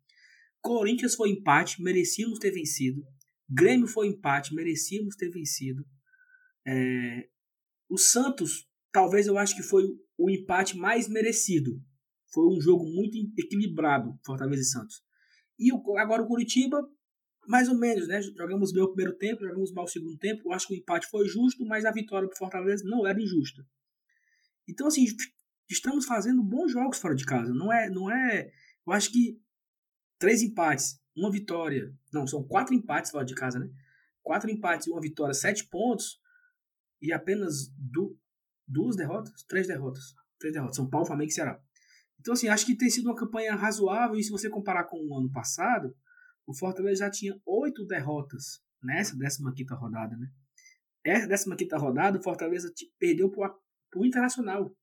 Corinthians 0.61 1.15
foi 1.15 1.29
empate, 1.29 1.81
merecíamos 1.81 2.39
ter 2.39 2.51
vencido. 2.51 3.03
Grêmio 3.49 3.87
foi 3.87 4.07
empate, 4.07 4.53
merecíamos 4.53 5.15
ter 5.15 5.29
vencido. 5.29 5.83
É, 6.67 7.27
o 7.91 7.97
Santos, 7.97 8.65
talvez 8.89 9.27
eu 9.27 9.37
acho 9.37 9.53
que 9.53 9.61
foi 9.61 9.83
o 10.17 10.29
empate 10.29 10.77
mais 10.77 11.09
merecido. 11.09 11.77
Foi 12.33 12.47
um 12.47 12.61
jogo 12.61 12.85
muito 12.85 13.17
equilibrado, 13.37 14.17
Fortaleza 14.25 14.61
e 14.61 14.65
Santos. 14.65 15.03
E 15.59 15.69
agora 15.99 16.23
o 16.23 16.27
Curitiba, 16.27 16.81
mais 17.45 17.67
ou 17.67 17.77
menos, 17.77 18.07
né? 18.07 18.21
Jogamos 18.21 18.71
bem 18.71 18.81
o 18.81 18.87
primeiro 18.87 19.17
tempo, 19.17 19.43
jogamos 19.43 19.73
mal 19.73 19.83
o 19.83 19.89
segundo 19.89 20.17
tempo. 20.17 20.43
Eu 20.45 20.53
acho 20.53 20.67
que 20.67 20.73
o 20.73 20.77
empate 20.77 21.07
foi 21.07 21.27
justo, 21.27 21.65
mas 21.65 21.83
a 21.83 21.91
vitória 21.91 22.29
para 22.29 22.37
Fortaleza 22.37 22.85
não 22.85 23.05
era 23.05 23.21
injusta. 23.21 23.61
Então, 24.69 24.87
assim, 24.87 25.05
estamos 25.69 26.05
fazendo 26.05 26.41
bons 26.41 26.71
jogos 26.71 26.97
fora 26.97 27.13
de 27.13 27.25
casa. 27.25 27.53
Não 27.53 27.73
é, 27.73 27.89
não 27.89 28.09
é. 28.09 28.49
Eu 28.87 28.93
acho 28.93 29.11
que 29.11 29.37
três 30.17 30.41
empates, 30.41 30.97
uma 31.13 31.29
vitória. 31.29 31.93
Não, 32.13 32.25
são 32.25 32.41
quatro 32.41 32.73
empates 32.73 33.11
fora 33.11 33.25
de 33.25 33.35
casa, 33.35 33.59
né? 33.59 33.69
Quatro 34.23 34.49
empates 34.49 34.87
e 34.87 34.91
uma 34.91 35.01
vitória, 35.01 35.33
sete 35.33 35.67
pontos. 35.67 36.20
E 37.01 37.11
apenas 37.11 37.67
du 37.77 38.17
duas 38.67 38.95
derrotas? 38.95 39.43
Três 39.43 39.67
derrotas. 39.67 40.13
Três 40.39 40.53
derrotas. 40.53 40.75
São 40.75 40.89
Paulo, 40.89 41.05
Flamengo 41.05 41.29
e 41.29 41.33
Ceará. 41.33 41.59
Então, 42.19 42.33
assim, 42.33 42.47
acho 42.47 42.65
que 42.65 42.77
tem 42.77 42.89
sido 42.89 43.07
uma 43.07 43.15
campanha 43.15 43.55
razoável. 43.55 44.17
E 44.17 44.23
se 44.23 44.29
você 44.29 44.49
comparar 44.49 44.85
com 44.85 44.97
o 44.97 45.17
ano 45.17 45.31
passado, 45.31 45.95
o 46.45 46.53
Fortaleza 46.53 47.05
já 47.05 47.09
tinha 47.09 47.35
oito 47.45 47.85
derrotas 47.85 48.61
nessa 48.81 49.15
15 49.15 49.73
rodada, 49.73 50.15
né? 50.17 50.31
Essa 51.03 51.55
15 51.55 51.75
rodada, 51.77 52.19
o 52.19 52.23
Fortaleza 52.23 52.71
perdeu 52.99 53.29
para 53.29 53.55
o 53.95 54.05
Internacional 54.05 54.75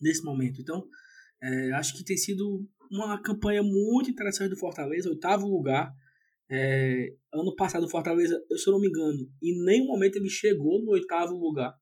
nesse 0.00 0.22
momento. 0.22 0.60
Então, 0.60 0.86
é, 1.40 1.72
acho 1.72 1.96
que 1.96 2.04
tem 2.04 2.16
sido 2.16 2.68
uma 2.90 3.20
campanha 3.20 3.62
muito 3.62 4.10
interessante 4.10 4.50
do 4.50 4.56
Fortaleza, 4.56 5.08
oitavo 5.08 5.46
lugar. 5.46 5.94
É, 6.50 7.14
ano 7.32 7.54
passado, 7.54 7.84
o 7.84 7.90
Fortaleza, 7.90 8.42
eu, 8.50 8.56
se 8.56 8.68
eu 8.68 8.72
não 8.72 8.80
me 8.80 8.88
engano, 8.88 9.30
em 9.42 9.64
nenhum 9.64 9.86
momento 9.86 10.16
ele 10.16 10.30
chegou 10.30 10.82
no 10.82 10.92
oitavo 10.92 11.36
lugar 11.36 11.74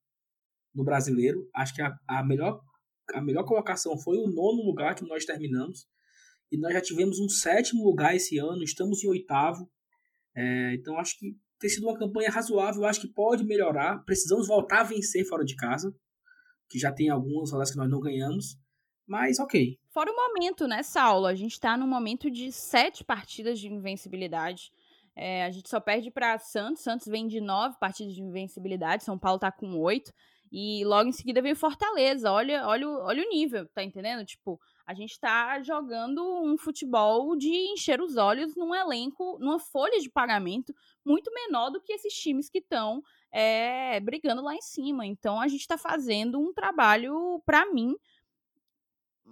no 0.74 0.85
brasileiro. 0.85 1.48
Acho 1.55 1.74
que 1.74 1.83
a, 1.83 1.96
a 2.09 2.24
melhor 2.24 2.61
a 3.14 3.22
melhor 3.22 3.44
colocação 3.44 3.96
foi 3.98 4.16
o 4.18 4.26
nono 4.26 4.64
lugar 4.64 4.94
que 4.94 5.07
nós 5.07 5.24
terminamos. 5.24 5.87
E 6.50 6.59
nós 6.59 6.72
já 6.72 6.81
tivemos 6.81 7.18
um 7.18 7.29
sétimo 7.29 7.85
lugar 7.85 8.14
esse 8.14 8.38
ano, 8.38 8.62
estamos 8.62 9.02
em 9.02 9.09
oitavo. 9.09 9.70
É, 10.35 10.74
então 10.74 10.98
acho 10.98 11.18
que 11.18 11.37
tem 11.59 11.70
sido 11.70 11.88
uma 11.88 11.98
campanha 11.98 12.31
razoável, 12.31 12.85
acho 12.85 13.00
que 13.00 13.12
pode 13.12 13.44
melhorar. 13.44 14.05
Precisamos 14.05 14.46
voltar 14.46 14.81
a 14.81 14.85
vencer 14.85 15.24
fora 15.26 15.44
de 15.44 15.57
casa, 15.57 15.94
que 16.68 16.79
já 16.79 16.92
tem 16.92 17.09
algumas 17.09 17.50
rodadas 17.50 17.70
que 17.70 17.79
nós 17.79 17.90
não 17.90 18.00
ganhamos. 18.00 18.59
Mas 19.07 19.38
ok. 19.38 19.79
Fora 19.90 20.11
o 20.11 20.16
momento, 20.16 20.66
né, 20.66 20.83
Saulo? 20.83 21.27
A 21.27 21.35
gente 21.35 21.53
está 21.53 21.77
num 21.77 21.87
momento 21.87 22.31
de 22.31 22.51
sete 22.51 23.05
partidas 23.05 23.59
de 23.59 23.69
invencibilidade. 23.69 24.73
É, 25.14 25.45
a 25.45 25.51
gente 25.51 25.69
só 25.69 25.81
perde 25.81 26.11
para 26.11 26.38
Santos. 26.38 26.83
Santos 26.83 27.07
vem 27.07 27.27
de 27.27 27.40
nove 27.40 27.77
partidas 27.79 28.14
de 28.14 28.21
invencibilidade. 28.21 29.05
São 29.05 29.19
Paulo 29.19 29.37
está 29.37 29.51
com 29.51 29.79
oito. 29.79 30.12
E 30.53 30.85
logo 30.85 31.09
em 31.09 31.12
seguida 31.12 31.42
veio 31.42 31.57
Fortaleza. 31.57 32.31
Olha, 32.31 32.66
olha, 32.66 32.88
olha 32.88 33.25
o 33.25 33.29
nível, 33.29 33.66
tá 33.69 33.83
entendendo? 33.83 34.25
Tipo, 34.25 34.61
a 34.87 34.95
gente 34.95 35.19
tá 35.19 35.61
jogando 35.62 36.23
um 36.45 36.57
futebol 36.57 37.37
de 37.37 37.51
encher 37.73 38.01
os 38.01 38.16
olhos 38.16 38.55
num 38.55 38.75
elenco, 38.75 39.38
numa 39.40 39.59
folha 39.59 39.99
de 39.99 40.09
pagamento 40.09 40.73
muito 41.05 41.33
menor 41.33 41.71
do 41.71 41.81
que 41.81 41.92
esses 41.92 42.14
times 42.14 42.49
que 42.49 42.59
estão 42.59 43.03
é, 43.33 43.99
brigando 44.01 44.42
lá 44.42 44.55
em 44.55 44.62
cima. 44.62 45.05
Então 45.05 45.40
a 45.40 45.49
gente 45.49 45.61
está 45.61 45.77
fazendo 45.77 46.38
um 46.38 46.53
trabalho, 46.53 47.42
para 47.45 47.66
mim, 47.73 47.97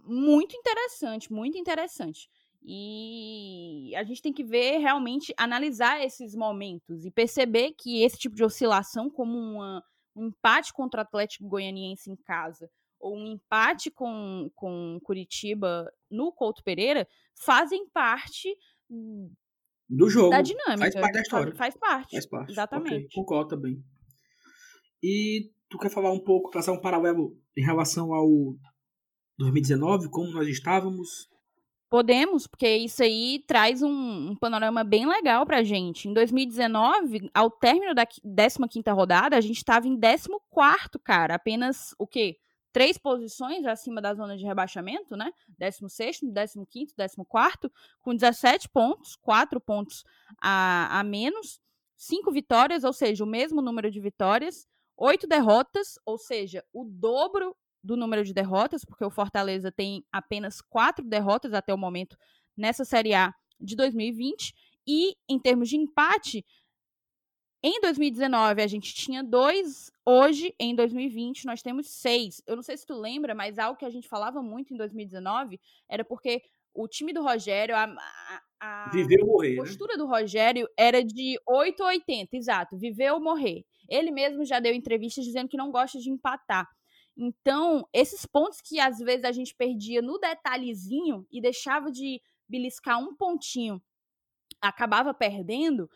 muito 0.04 0.56
interessante, 0.56 1.32
muito 1.32 1.56
interessante. 1.56 2.28
E 2.62 3.92
a 3.94 4.02
gente 4.04 4.22
tem 4.22 4.32
que 4.32 4.42
ver 4.42 4.78
realmente, 4.78 5.34
analisar 5.36 6.02
esses 6.02 6.34
momentos 6.34 7.04
e 7.04 7.10
perceber 7.10 7.72
que 7.72 8.02
esse 8.02 8.18
tipo 8.18 8.34
de 8.34 8.44
oscilação, 8.44 9.10
como 9.10 9.38
uma 9.38 9.82
um 10.16 10.26
empate 10.28 10.72
contra 10.72 11.00
o 11.00 11.02
Atlético 11.02 11.48
Goianiense 11.48 12.10
em 12.10 12.16
casa 12.16 12.70
ou 13.00 13.16
um 13.16 13.26
empate 13.26 13.90
com, 13.90 14.50
com 14.54 14.98
Curitiba 15.02 15.92
no 16.10 16.32
Couto 16.32 16.62
Pereira 16.62 17.06
fazem 17.34 17.88
parte 17.90 18.56
do 19.88 20.08
jogo. 20.08 20.30
Da 20.30 20.40
dinâmica. 20.40 20.78
Faz 20.78 20.94
parte 20.94 21.12
da 21.12 21.20
história. 21.20 21.54
Faz 21.54 21.76
parte. 21.76 22.10
Faz 22.12 22.26
parte. 22.26 22.52
Exatamente. 22.52 22.94
Okay, 22.94 23.08
concordo 23.12 23.48
também. 23.48 23.82
E 25.02 25.50
tu 25.68 25.78
quer 25.78 25.90
falar 25.90 26.12
um 26.12 26.22
pouco, 26.22 26.50
traçar 26.50 26.74
um 26.74 26.80
paralelo 26.80 27.36
em 27.56 27.62
relação 27.62 28.14
ao 28.14 28.26
2019, 29.38 30.08
como 30.08 30.30
nós 30.30 30.48
estávamos? 30.48 31.28
Podemos, 31.90 32.46
porque 32.46 32.68
isso 32.76 33.02
aí 33.02 33.44
traz 33.46 33.82
um, 33.82 34.30
um, 34.30 34.36
panorama 34.36 34.82
bem 34.82 35.06
legal 35.06 35.46
pra 35.46 35.62
gente. 35.62 36.08
Em 36.08 36.12
2019, 36.12 37.30
ao 37.32 37.50
término 37.50 37.94
da 37.94 38.06
15ª 38.06 38.92
rodada, 38.94 39.36
a 39.36 39.40
gente 39.40 39.58
estava 39.58 39.86
em 39.86 39.98
14º, 39.98 40.98
cara. 41.02 41.34
Apenas, 41.34 41.94
o 41.98 42.06
quê? 42.06 42.38
três 42.74 42.98
posições 42.98 43.64
acima 43.64 44.02
da 44.02 44.12
zona 44.12 44.36
de 44.36 44.44
rebaixamento, 44.44 45.16
né? 45.16 45.32
16, 45.60 46.18
15, 46.68 46.94
14, 46.96 47.72
com 48.02 48.12
17 48.12 48.68
pontos, 48.68 49.14
4 49.14 49.60
pontos 49.60 50.04
a, 50.42 50.98
a 50.98 51.04
menos, 51.04 51.60
5 51.96 52.32
vitórias, 52.32 52.82
ou 52.82 52.92
seja, 52.92 53.22
o 53.22 53.28
mesmo 53.28 53.62
número 53.62 53.88
de 53.92 54.00
vitórias, 54.00 54.66
8 54.96 55.28
derrotas, 55.28 56.00
ou 56.04 56.18
seja, 56.18 56.64
o 56.72 56.84
dobro 56.84 57.56
do 57.84 57.96
número 57.98 58.24
de 58.24 58.32
derrotas, 58.32 58.82
porque 58.82 59.04
o 59.04 59.10
Fortaleza 59.10 59.70
tem 59.70 60.02
apenas 60.10 60.62
4 60.62 61.04
derrotas 61.04 61.52
até 61.52 61.72
o 61.74 61.78
momento 61.78 62.16
nessa 62.56 62.82
Série 62.82 63.14
A 63.14 63.34
de 63.60 63.76
2020. 63.76 64.54
E 64.86 65.14
em 65.28 65.38
termos 65.38 65.68
de 65.68 65.76
empate, 65.76 66.44
em 67.62 67.80
2019 67.82 68.62
a 68.62 68.66
gente 68.66 68.94
tinha 68.94 69.22
dois, 69.22 69.90
hoje 70.04 70.54
em 70.58 70.74
2020 70.74 71.44
nós 71.44 71.60
temos 71.60 71.90
seis. 71.90 72.42
Eu 72.46 72.56
não 72.56 72.62
sei 72.62 72.76
se 72.76 72.86
tu 72.86 72.94
lembra, 72.94 73.34
mas 73.34 73.58
algo 73.58 73.78
que 73.78 73.84
a 73.84 73.90
gente 73.90 74.08
falava 74.08 74.42
muito 74.42 74.72
em 74.72 74.76
2019 74.78 75.60
era 75.86 76.04
porque 76.04 76.42
o 76.74 76.88
time 76.88 77.12
do 77.12 77.22
Rogério, 77.22 77.76
a, 77.76 77.84
a, 78.60 78.90
a 78.90 78.90
morrer, 79.24 79.50
né? 79.50 79.56
postura 79.56 79.92
né? 79.92 79.98
do 79.98 80.06
Rogério 80.06 80.68
era 80.76 81.04
de 81.04 81.38
8 81.46 81.80
ou 81.80 81.86
80, 81.86 82.36
exato, 82.36 82.76
viver 82.76 83.12
ou 83.12 83.20
morrer. 83.20 83.64
Ele 83.88 84.10
mesmo 84.10 84.44
já 84.44 84.58
deu 84.58 84.74
entrevistas 84.74 85.24
dizendo 85.24 85.48
que 85.48 85.56
não 85.56 85.70
gosta 85.70 85.98
de 85.98 86.10
empatar. 86.10 86.66
Então, 87.16 87.88
esses 87.92 88.26
pontos 88.26 88.60
que 88.60 88.80
às 88.80 88.98
vezes 88.98 89.24
a 89.24 89.32
gente 89.32 89.54
perdia 89.54 90.02
no 90.02 90.18
detalhezinho 90.18 91.26
e 91.30 91.40
deixava 91.40 91.90
de 91.90 92.20
beliscar 92.48 92.98
um 92.98 93.14
pontinho, 93.14 93.80
acabava 94.60 95.14
perdendo, 95.14 95.88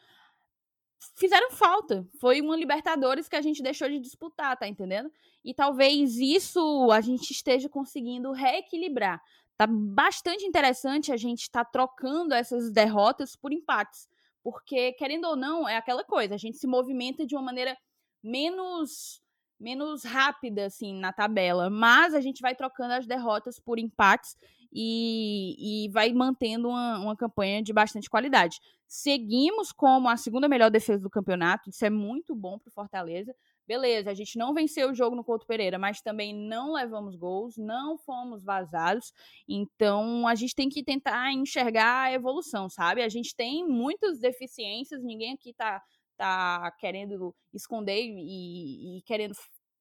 fizeram 1.16 1.50
falta. 1.50 2.07
Foi 2.20 2.40
uma 2.40 2.57
Libertadores 2.57 3.28
que 3.28 3.37
a 3.37 3.42
gente 3.42 3.62
deixou 3.62 3.88
de 3.88 3.98
disputar, 3.98 4.57
tá 4.57 4.68
entendendo? 4.68 5.11
E 5.44 5.52
talvez 5.52 6.16
isso 6.18 6.90
a 6.90 7.00
gente 7.00 7.31
esteja 7.31 7.68
conseguindo 7.68 8.33
reequilibrar. 8.33 9.22
Tá 9.57 9.66
bastante 9.66 10.44
interessante 10.44 11.12
a 11.12 11.16
gente 11.16 11.42
estar 11.42 11.64
tá 11.64 11.70
trocando 11.70 12.33
essas 12.33 12.70
derrotas 12.70 13.35
por 13.35 13.52
empates. 13.52 14.09
Porque, 14.42 14.92
querendo 14.92 15.26
ou 15.26 15.37
não, 15.37 15.68
é 15.68 15.76
aquela 15.76 16.04
coisa, 16.04 16.35
a 16.35 16.38
gente 16.38 16.59
se 16.59 16.66
movimenta 16.66 17.26
de 17.26 17.35
uma 17.35 17.42
maneira 17.42 17.76
menos 18.22 19.20
menos 19.59 20.05
rápida 20.05 20.66
assim 20.66 20.94
na 20.94 21.12
tabela, 21.12 21.68
mas 21.68 22.14
a 22.14 22.21
gente 22.21 22.40
vai 22.40 22.55
trocando 22.55 22.94
as 22.94 23.07
derrotas 23.07 23.59
por 23.59 23.79
empates 23.79 24.37
e, 24.73 25.87
e 25.87 25.88
vai 25.90 26.12
mantendo 26.12 26.68
uma, 26.68 26.99
uma 26.99 27.16
campanha 27.16 27.62
de 27.62 27.73
bastante 27.73 28.09
qualidade. 28.09 28.59
Seguimos 28.87 29.73
como 29.73 30.09
a 30.09 30.16
segunda 30.16 30.49
melhor 30.49 30.71
defesa 30.71 31.03
do 31.03 31.11
campeonato, 31.11 31.71
isso 31.71 31.85
é 31.85 31.90
muito 31.90 32.35
bom 32.35 32.59
para 32.59 32.68
o 32.68 32.73
Fortaleza. 32.73 33.35
Beleza, 33.66 34.11
a 34.11 34.14
gente 34.14 34.38
não 34.38 34.55
venceu 34.55 34.90
o 34.90 34.94
jogo 34.94 35.14
no 35.14 35.23
Couto 35.23 35.47
Pereira, 35.47 35.79
mas 35.79 36.01
também 36.01 36.35
não 36.35 36.73
levamos 36.73 37.14
gols, 37.16 37.59
não 37.59 37.99
fomos 37.99 38.42
vazados. 38.42 39.12
Então 39.47 40.27
a 40.27 40.35
gente 40.35 40.55
tem 40.55 40.71
que 40.71 40.83
tentar 40.83 41.31
enxergar 41.35 42.05
a 42.05 42.12
evolução, 42.12 42.71
sabe? 42.71 43.03
A 43.03 43.11
gente 43.11 43.37
tem 43.37 43.68
muitas 43.68 44.18
deficiências, 44.18 45.03
ninguém 45.03 45.35
aqui 45.35 45.53
tá, 45.53 45.83
tá 46.18 46.70
querendo 46.72 47.35
esconder 47.54 48.02
e, 48.02 48.98
e 48.98 49.02
querendo, 49.02 49.35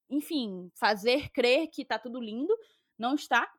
enfim, 0.09 0.71
fazer 0.75 1.29
crer 1.31 1.67
que 1.67 1.83
tá 1.83 1.99
tudo 1.99 2.21
lindo. 2.21 2.55
Não 2.97 3.15
está, 3.15 3.51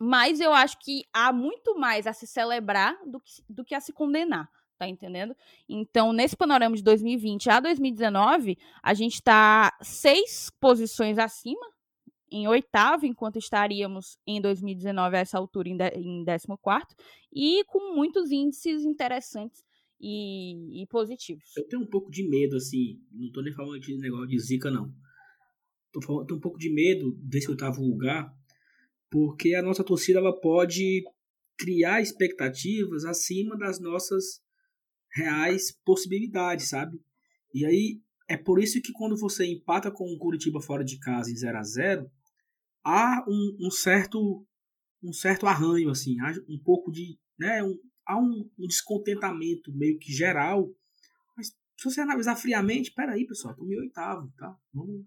mas 0.00 0.40
eu 0.40 0.52
acho 0.52 0.78
que 0.80 1.04
há 1.12 1.32
muito 1.32 1.78
mais 1.78 2.06
a 2.06 2.12
se 2.12 2.26
celebrar 2.26 2.96
do 3.06 3.20
que, 3.20 3.42
do 3.48 3.64
que 3.64 3.74
a 3.74 3.80
se 3.80 3.92
condenar, 3.92 4.48
tá 4.76 4.88
entendendo? 4.88 5.34
Então, 5.68 6.12
nesse 6.12 6.36
panorama 6.36 6.74
de 6.74 6.82
2020 6.82 7.48
a 7.48 7.60
2019, 7.60 8.58
a 8.82 8.94
gente 8.94 9.14
está 9.14 9.72
seis 9.80 10.50
posições 10.60 11.18
acima, 11.18 11.64
em 12.32 12.48
oitavo, 12.48 13.04
enquanto 13.04 13.38
estaríamos 13.38 14.16
em 14.26 14.40
2019 14.40 15.16
a 15.16 15.20
essa 15.20 15.38
altura 15.38 15.68
em, 15.68 15.76
em 15.94 16.24
14, 16.24 16.48
e 17.30 17.62
com 17.64 17.94
muitos 17.94 18.32
índices 18.32 18.84
interessantes 18.84 19.62
e, 20.02 20.82
e, 20.82 20.86
positivos. 20.88 21.44
Eu 21.56 21.66
tenho 21.68 21.82
um 21.82 21.86
pouco 21.86 22.10
de 22.10 22.28
medo, 22.28 22.56
assim, 22.56 23.00
não 23.12 23.30
tô 23.30 23.40
nem 23.40 23.54
falando 23.54 23.78
de 23.78 23.96
negócio 23.96 24.26
de 24.26 24.38
zica, 24.40 24.68
não. 24.68 24.92
Tô, 25.92 26.02
falando, 26.02 26.26
tô 26.26 26.34
um 26.34 26.40
pouco 26.40 26.58
de 26.58 26.72
medo 26.72 27.12
desse 27.22 27.48
oitavo 27.48 27.80
lugar, 27.80 28.34
porque 29.08 29.54
a 29.54 29.62
nossa 29.62 29.84
torcida 29.84 30.18
ela 30.18 30.38
pode 30.38 31.04
criar 31.56 32.00
expectativas 32.00 33.04
acima 33.04 33.56
das 33.56 33.78
nossas 33.78 34.40
reais 35.14 35.70
possibilidades, 35.84 36.68
sabe? 36.68 36.98
E 37.54 37.64
aí 37.64 38.00
é 38.28 38.36
por 38.36 38.60
isso 38.60 38.80
que 38.80 38.92
quando 38.92 39.16
você 39.16 39.46
empata 39.46 39.90
com 39.90 40.04
o 40.04 40.18
Curitiba 40.18 40.60
fora 40.60 40.82
de 40.82 40.98
casa 40.98 41.30
em 41.30 41.36
0 41.36 41.58
a 41.58 41.62
0 41.62 42.10
há 42.84 43.24
um, 43.28 43.66
um, 43.66 43.70
certo 43.70 44.44
um 45.02 45.12
certo 45.12 45.46
arranho 45.46 45.90
assim, 45.90 46.16
um 46.48 46.58
pouco 46.58 46.90
de, 46.90 47.18
né, 47.38 47.62
um, 47.62 47.78
há 48.06 48.18
um, 48.18 48.50
um 48.58 48.66
descontentamento 48.66 49.72
meio 49.72 49.98
que 49.98 50.12
geral. 50.12 50.70
Mas 51.36 51.48
se 51.48 51.84
você 51.84 52.00
analisar 52.00 52.36
friamente, 52.36 52.92
peraí, 52.92 53.26
pessoal, 53.26 53.52
estamos 53.52 53.72
em 53.72 53.78
oitavo, 53.78 54.32
tá? 54.36 54.56
Vamos, 54.72 55.04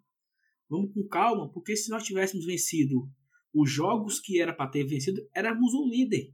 vamos 0.69 0.93
com 0.93 1.07
calma, 1.07 1.51
porque 1.51 1.75
se 1.75 1.89
nós 1.89 2.03
tivéssemos 2.03 2.45
vencido 2.45 3.09
os 3.53 3.71
jogos 3.71 4.19
que 4.19 4.41
era 4.41 4.53
para 4.53 4.69
ter 4.69 4.83
vencido, 4.85 5.27
éramos 5.33 5.73
o 5.73 5.87
líder. 5.87 6.33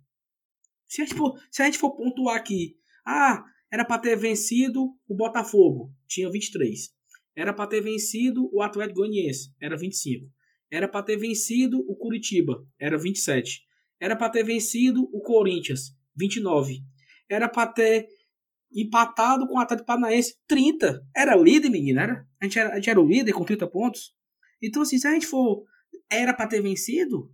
Se 0.88 1.02
a, 1.02 1.06
gente 1.06 1.16
for, 1.16 1.40
se 1.52 1.62
a 1.62 1.66
gente 1.66 1.78
for 1.78 1.96
pontuar 1.96 2.36
aqui, 2.36 2.78
ah, 3.06 3.46
era 3.72 3.86
para 3.86 4.02
ter 4.02 4.18
vencido 4.18 4.94
o 5.08 5.16
Botafogo, 5.16 5.94
tinha 6.08 6.30
23. 6.30 6.90
Era 7.36 7.54
para 7.54 7.68
ter 7.68 7.82
vencido 7.82 8.50
o 8.54 8.62
Atlético 8.62 9.00
Goianiense, 9.00 9.54
era 9.62 9.78
25. 9.78 10.30
Era 10.70 10.88
para 10.88 11.04
ter 11.04 11.18
vencido 11.18 11.80
o 11.88 11.96
Curitiba, 11.96 12.66
era 12.80 12.98
27. 12.98 13.62
Era 14.00 14.16
para 14.16 14.30
ter 14.30 14.44
vencido 14.44 15.04
o 15.14 15.22
Corinthians, 15.22 15.96
29. 16.16 16.80
Era 17.30 17.48
para 17.48 17.72
ter 17.72 18.08
empatado 18.74 19.48
com 19.48 19.56
o 19.56 19.60
Atlético 19.60 19.88
Paranaense, 19.88 20.36
30. 20.48 21.02
Era 21.16 21.36
líder, 21.36 21.70
menino, 21.70 22.00
era? 22.00 22.26
A 22.42 22.46
gente 22.46 22.60
era, 22.60 22.72
a 22.72 22.76
gente 22.76 22.90
era 22.90 23.02
o 23.02 23.08
líder 23.08 23.34
com 23.34 23.44
30 23.44 23.68
pontos. 23.70 24.14
Então, 24.62 24.82
assim, 24.82 24.98
se 24.98 25.08
a 25.08 25.12
gente 25.12 25.28
for 25.28 25.64
era 26.10 26.34
para 26.34 26.48
ter 26.48 26.62
vencido, 26.62 27.32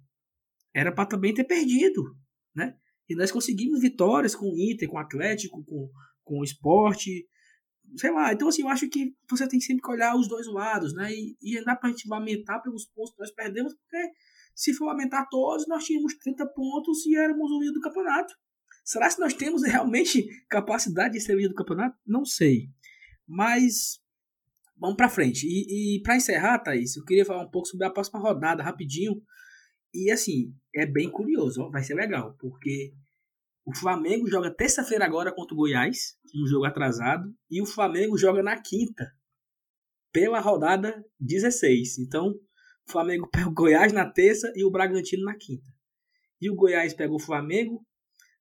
era 0.73 0.91
para 0.91 1.07
também 1.07 1.33
ter 1.33 1.43
perdido, 1.43 2.03
né? 2.55 2.75
E 3.09 3.15
nós 3.15 3.31
conseguimos 3.31 3.81
vitórias 3.81 4.35
com 4.35 4.45
o 4.45 4.57
Inter, 4.57 4.87
com 4.89 4.97
o 4.97 4.99
Atlético, 4.99 5.63
com, 5.63 5.89
com 6.23 6.39
o 6.39 6.43
esporte, 6.43 7.27
sei 7.95 8.11
lá. 8.11 8.33
Então, 8.33 8.47
assim, 8.47 8.63
eu 8.63 8.69
acho 8.69 8.89
que 8.89 9.13
você 9.29 9.47
tem 9.47 9.59
sempre 9.59 9.81
que 9.81 9.91
olhar 9.91 10.15
os 10.15 10.27
dois 10.27 10.45
lados, 10.47 10.93
né? 10.93 11.11
E, 11.11 11.37
e 11.41 11.63
dá 11.63 11.75
pra 11.75 11.89
gente 11.89 12.07
lamentar 12.07 12.61
pelos 12.61 12.85
pontos 12.87 13.13
que 13.13 13.21
nós 13.21 13.33
perdemos, 13.33 13.73
porque 13.73 14.11
se 14.55 14.73
for 14.73 14.85
lamentar 14.85 15.27
todos, 15.29 15.67
nós 15.67 15.83
tínhamos 15.83 16.15
30 16.17 16.45
pontos 16.53 17.05
e 17.05 17.15
éramos 17.15 17.49
o 17.51 17.59
líder 17.59 17.73
do 17.73 17.81
campeonato. 17.81 18.33
Será 18.87 19.09
que 19.09 19.19
nós 19.19 19.33
temos 19.33 19.63
realmente 19.63 20.25
capacidade 20.47 21.15
de 21.15 21.19
ser 21.19 21.35
líder 21.35 21.49
do 21.49 21.55
campeonato? 21.55 21.97
Não 22.05 22.23
sei. 22.23 22.69
Mas 23.27 23.99
Vamos 24.79 24.95
para 24.95 25.09
frente. 25.09 25.47
E, 25.47 25.95
e 25.97 26.01
para 26.01 26.15
encerrar, 26.15 26.59
Thaís, 26.59 26.95
eu 26.95 27.03
queria 27.03 27.25
falar 27.25 27.43
um 27.43 27.49
pouco 27.49 27.67
sobre 27.67 27.85
a 27.85 27.89
próxima 27.89 28.19
rodada, 28.19 28.63
rapidinho. 28.63 29.21
E 29.93 30.11
assim, 30.11 30.53
é 30.75 30.85
bem 30.85 31.09
curioso, 31.09 31.61
ó, 31.61 31.69
vai 31.69 31.81
ser 31.83 31.95
legal, 31.95 32.35
porque 32.39 32.93
o 33.65 33.75
Flamengo 33.75 34.27
joga 34.29 34.53
terça-feira 34.53 35.05
agora 35.05 35.33
contra 35.33 35.55
o 35.55 35.57
Goiás, 35.57 36.17
um 36.35 36.45
jogo 36.45 36.65
atrasado, 36.65 37.33
e 37.49 37.61
o 37.61 37.65
Flamengo 37.65 38.17
joga 38.17 38.43
na 38.43 38.61
quinta, 38.61 39.11
pela 40.11 40.39
rodada 40.39 41.03
16. 41.19 41.97
Então, 41.99 42.29
o 42.87 42.91
Flamengo 42.91 43.27
pega 43.31 43.49
o 43.49 43.53
Goiás 43.53 43.91
na 43.91 44.05
terça 44.05 44.51
e 44.55 44.63
o 44.63 44.69
Bragantino 44.69 45.23
na 45.23 45.35
quinta. 45.35 45.67
E 46.39 46.51
o 46.51 46.55
Goiás 46.55 46.93
pega 46.93 47.13
o 47.13 47.19
Flamengo 47.19 47.83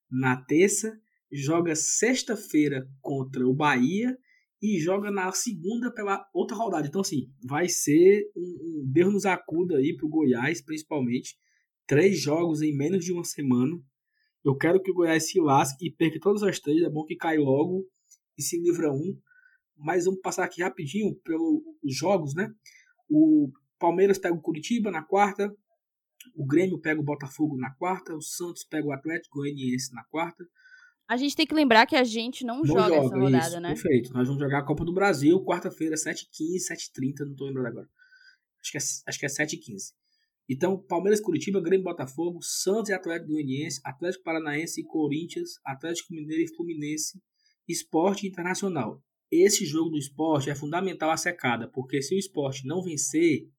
na 0.09 0.37
terça, 0.37 0.99
joga 1.31 1.75
sexta-feira 1.75 2.87
contra 3.01 3.47
o 3.47 3.53
Bahia 3.53 4.17
e 4.61 4.79
joga 4.79 5.11
na 5.11 5.31
segunda 5.31 5.91
pela 5.91 6.27
outra 6.33 6.55
rodada. 6.55 6.87
Então, 6.87 7.01
assim, 7.01 7.29
vai 7.43 7.69
ser 7.69 8.29
um, 8.35 8.41
um 8.41 8.91
Deus 8.91 9.13
nos 9.13 9.25
acuda 9.25 9.77
aí 9.77 9.95
pro 9.95 10.09
Goiás, 10.09 10.61
principalmente. 10.61 11.37
Três 11.85 12.19
jogos 12.19 12.61
em 12.61 12.75
menos 12.75 13.05
de 13.05 13.13
uma 13.13 13.23
semana. 13.23 13.79
Eu 14.43 14.55
quero 14.55 14.81
que 14.81 14.91
o 14.91 14.93
Goiás 14.93 15.29
se 15.29 15.39
lasque 15.39 15.87
e 15.87 15.91
perca 15.91 16.19
todas 16.19 16.43
as 16.43 16.59
três. 16.59 16.81
É 16.81 16.89
bom 16.89 17.05
que 17.05 17.15
cai 17.15 17.37
logo 17.37 17.85
e 18.37 18.41
se 18.41 18.59
livra 18.59 18.91
um. 18.91 19.17
Mas 19.77 20.05
vamos 20.05 20.21
passar 20.21 20.43
aqui 20.43 20.61
rapidinho 20.61 21.15
pelos 21.23 21.61
jogos, 21.85 22.33
né? 22.33 22.51
O 23.09 23.51
Palmeiras 23.77 24.17
pega 24.17 24.35
o 24.35 24.41
Curitiba 24.41 24.89
na 24.89 25.03
quarta. 25.03 25.55
O 26.35 26.45
Grêmio 26.45 26.79
pega 26.79 26.99
o 26.99 27.03
Botafogo 27.03 27.57
na 27.57 27.71
quarta. 27.71 28.15
O 28.15 28.21
Santos 28.21 28.63
pega 28.63 28.87
o 28.87 28.91
Atlético 28.91 29.39
Goianiense 29.39 29.93
na 29.93 30.03
quarta. 30.05 30.45
A 31.07 31.15
gente 31.15 31.35
tem 31.35 31.47
que 31.47 31.55
lembrar 31.55 31.85
que 31.85 31.95
a 31.95 32.03
gente 32.03 32.45
não, 32.45 32.57
não 32.57 32.65
joga, 32.65 32.81
joga, 32.81 32.95
essa 32.97 33.17
rodada, 33.17 33.47
isso, 33.47 33.59
né? 33.61 33.69
Perfeito. 33.69 34.13
Nós 34.13 34.27
vamos 34.27 34.41
jogar 34.41 34.59
a 34.59 34.65
Copa 34.65 34.83
do 34.83 34.93
Brasil, 34.93 35.41
quarta-feira, 35.45 35.95
7h15, 35.95 36.67
7h30, 36.69 37.25
não 37.25 37.35
tô 37.35 37.45
lembrando 37.45 37.67
agora. 37.67 37.89
Acho 38.61 38.71
que 38.71 38.77
é, 38.77 38.81
acho 39.07 39.19
que 39.19 39.25
é 39.25 39.29
7h15. 39.29 39.93
Então, 40.49 40.77
Palmeiras, 40.77 41.21
Curitiba, 41.21 41.61
Grêmio, 41.61 41.85
Botafogo, 41.85 42.39
Santos 42.41 42.89
e 42.89 42.93
Atlético 42.93 43.31
Goianiense, 43.31 43.81
Atlético 43.83 44.23
Paranaense 44.23 44.81
e 44.81 44.83
Corinthians, 44.83 45.51
Atlético 45.65 46.13
Mineiro 46.13 46.43
e 46.43 46.55
Fluminense, 46.55 47.21
Esporte 47.67 48.27
Internacional. 48.27 49.01
Esse 49.31 49.65
jogo 49.65 49.91
do 49.91 49.97
esporte 49.97 50.49
é 50.49 50.55
fundamental 50.55 51.11
a 51.11 51.17
secada, 51.17 51.69
porque 51.69 52.01
se 52.01 52.15
o 52.15 52.19
esporte 52.19 52.65
não 52.65 52.81
vencer, 52.81 53.49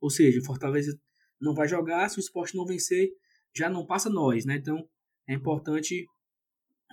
ou 0.00 0.10
seja, 0.10 0.40
Fortaleza 0.44 0.98
não 1.40 1.54
vai 1.54 1.68
jogar, 1.68 2.08
se 2.08 2.18
o 2.18 2.20
esporte 2.20 2.56
não 2.56 2.66
vencer, 2.66 3.10
já 3.54 3.68
não 3.68 3.86
passa 3.86 4.10
nós, 4.10 4.44
né? 4.44 4.56
Então 4.56 4.88
é 5.28 5.34
importante 5.34 6.06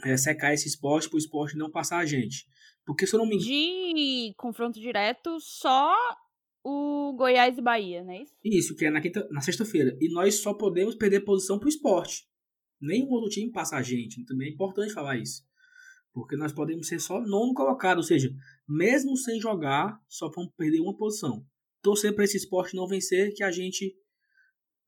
é, 0.03 0.17
secar 0.17 0.53
esse 0.53 0.67
esporte 0.67 1.09
para 1.09 1.15
o 1.15 1.19
esporte 1.19 1.57
não 1.57 1.71
passar 1.71 1.99
a 1.99 2.05
gente. 2.05 2.45
Porque 2.85 3.07
se 3.07 3.15
eu 3.15 3.19
não 3.19 3.25
me 3.25 3.37
De 3.37 4.33
confronto 4.37 4.79
direto, 4.79 5.39
só 5.39 5.95
o 6.63 7.13
Goiás 7.15 7.57
e 7.57 7.61
Bahia, 7.61 8.03
não 8.03 8.11
é 8.11 8.23
isso? 8.23 8.33
Isso, 8.43 8.75
que 8.75 8.85
é 8.85 8.89
na, 8.89 9.01
quinta, 9.01 9.27
na 9.31 9.41
sexta-feira. 9.41 9.97
E 9.99 10.09
nós 10.11 10.35
só 10.35 10.53
podemos 10.53 10.95
perder 10.95 11.21
posição 11.21 11.59
para 11.59 11.65
o 11.65 11.69
esporte. 11.69 12.25
Nenhum 12.81 13.11
outro 13.11 13.29
time 13.29 13.51
passa 13.51 13.77
a 13.77 13.81
gente. 13.81 14.25
Também 14.25 14.49
é 14.49 14.51
importante 14.51 14.93
falar 14.93 15.17
isso. 15.17 15.43
Porque 16.13 16.35
nós 16.35 16.51
podemos 16.51 16.87
ser 16.87 16.99
só 16.99 17.21
nono 17.21 17.53
colocado. 17.53 17.97
Ou 17.97 18.03
seja, 18.03 18.33
mesmo 18.67 19.15
sem 19.17 19.39
jogar, 19.39 19.99
só 20.07 20.29
vamos 20.29 20.51
perder 20.55 20.81
uma 20.81 20.95
posição. 20.95 21.45
Torcer 21.81 22.13
para 22.13 22.23
esse 22.23 22.37
esporte 22.37 22.75
não 22.75 22.87
vencer, 22.87 23.33
que 23.33 23.43
a 23.43 23.51
gente. 23.51 23.95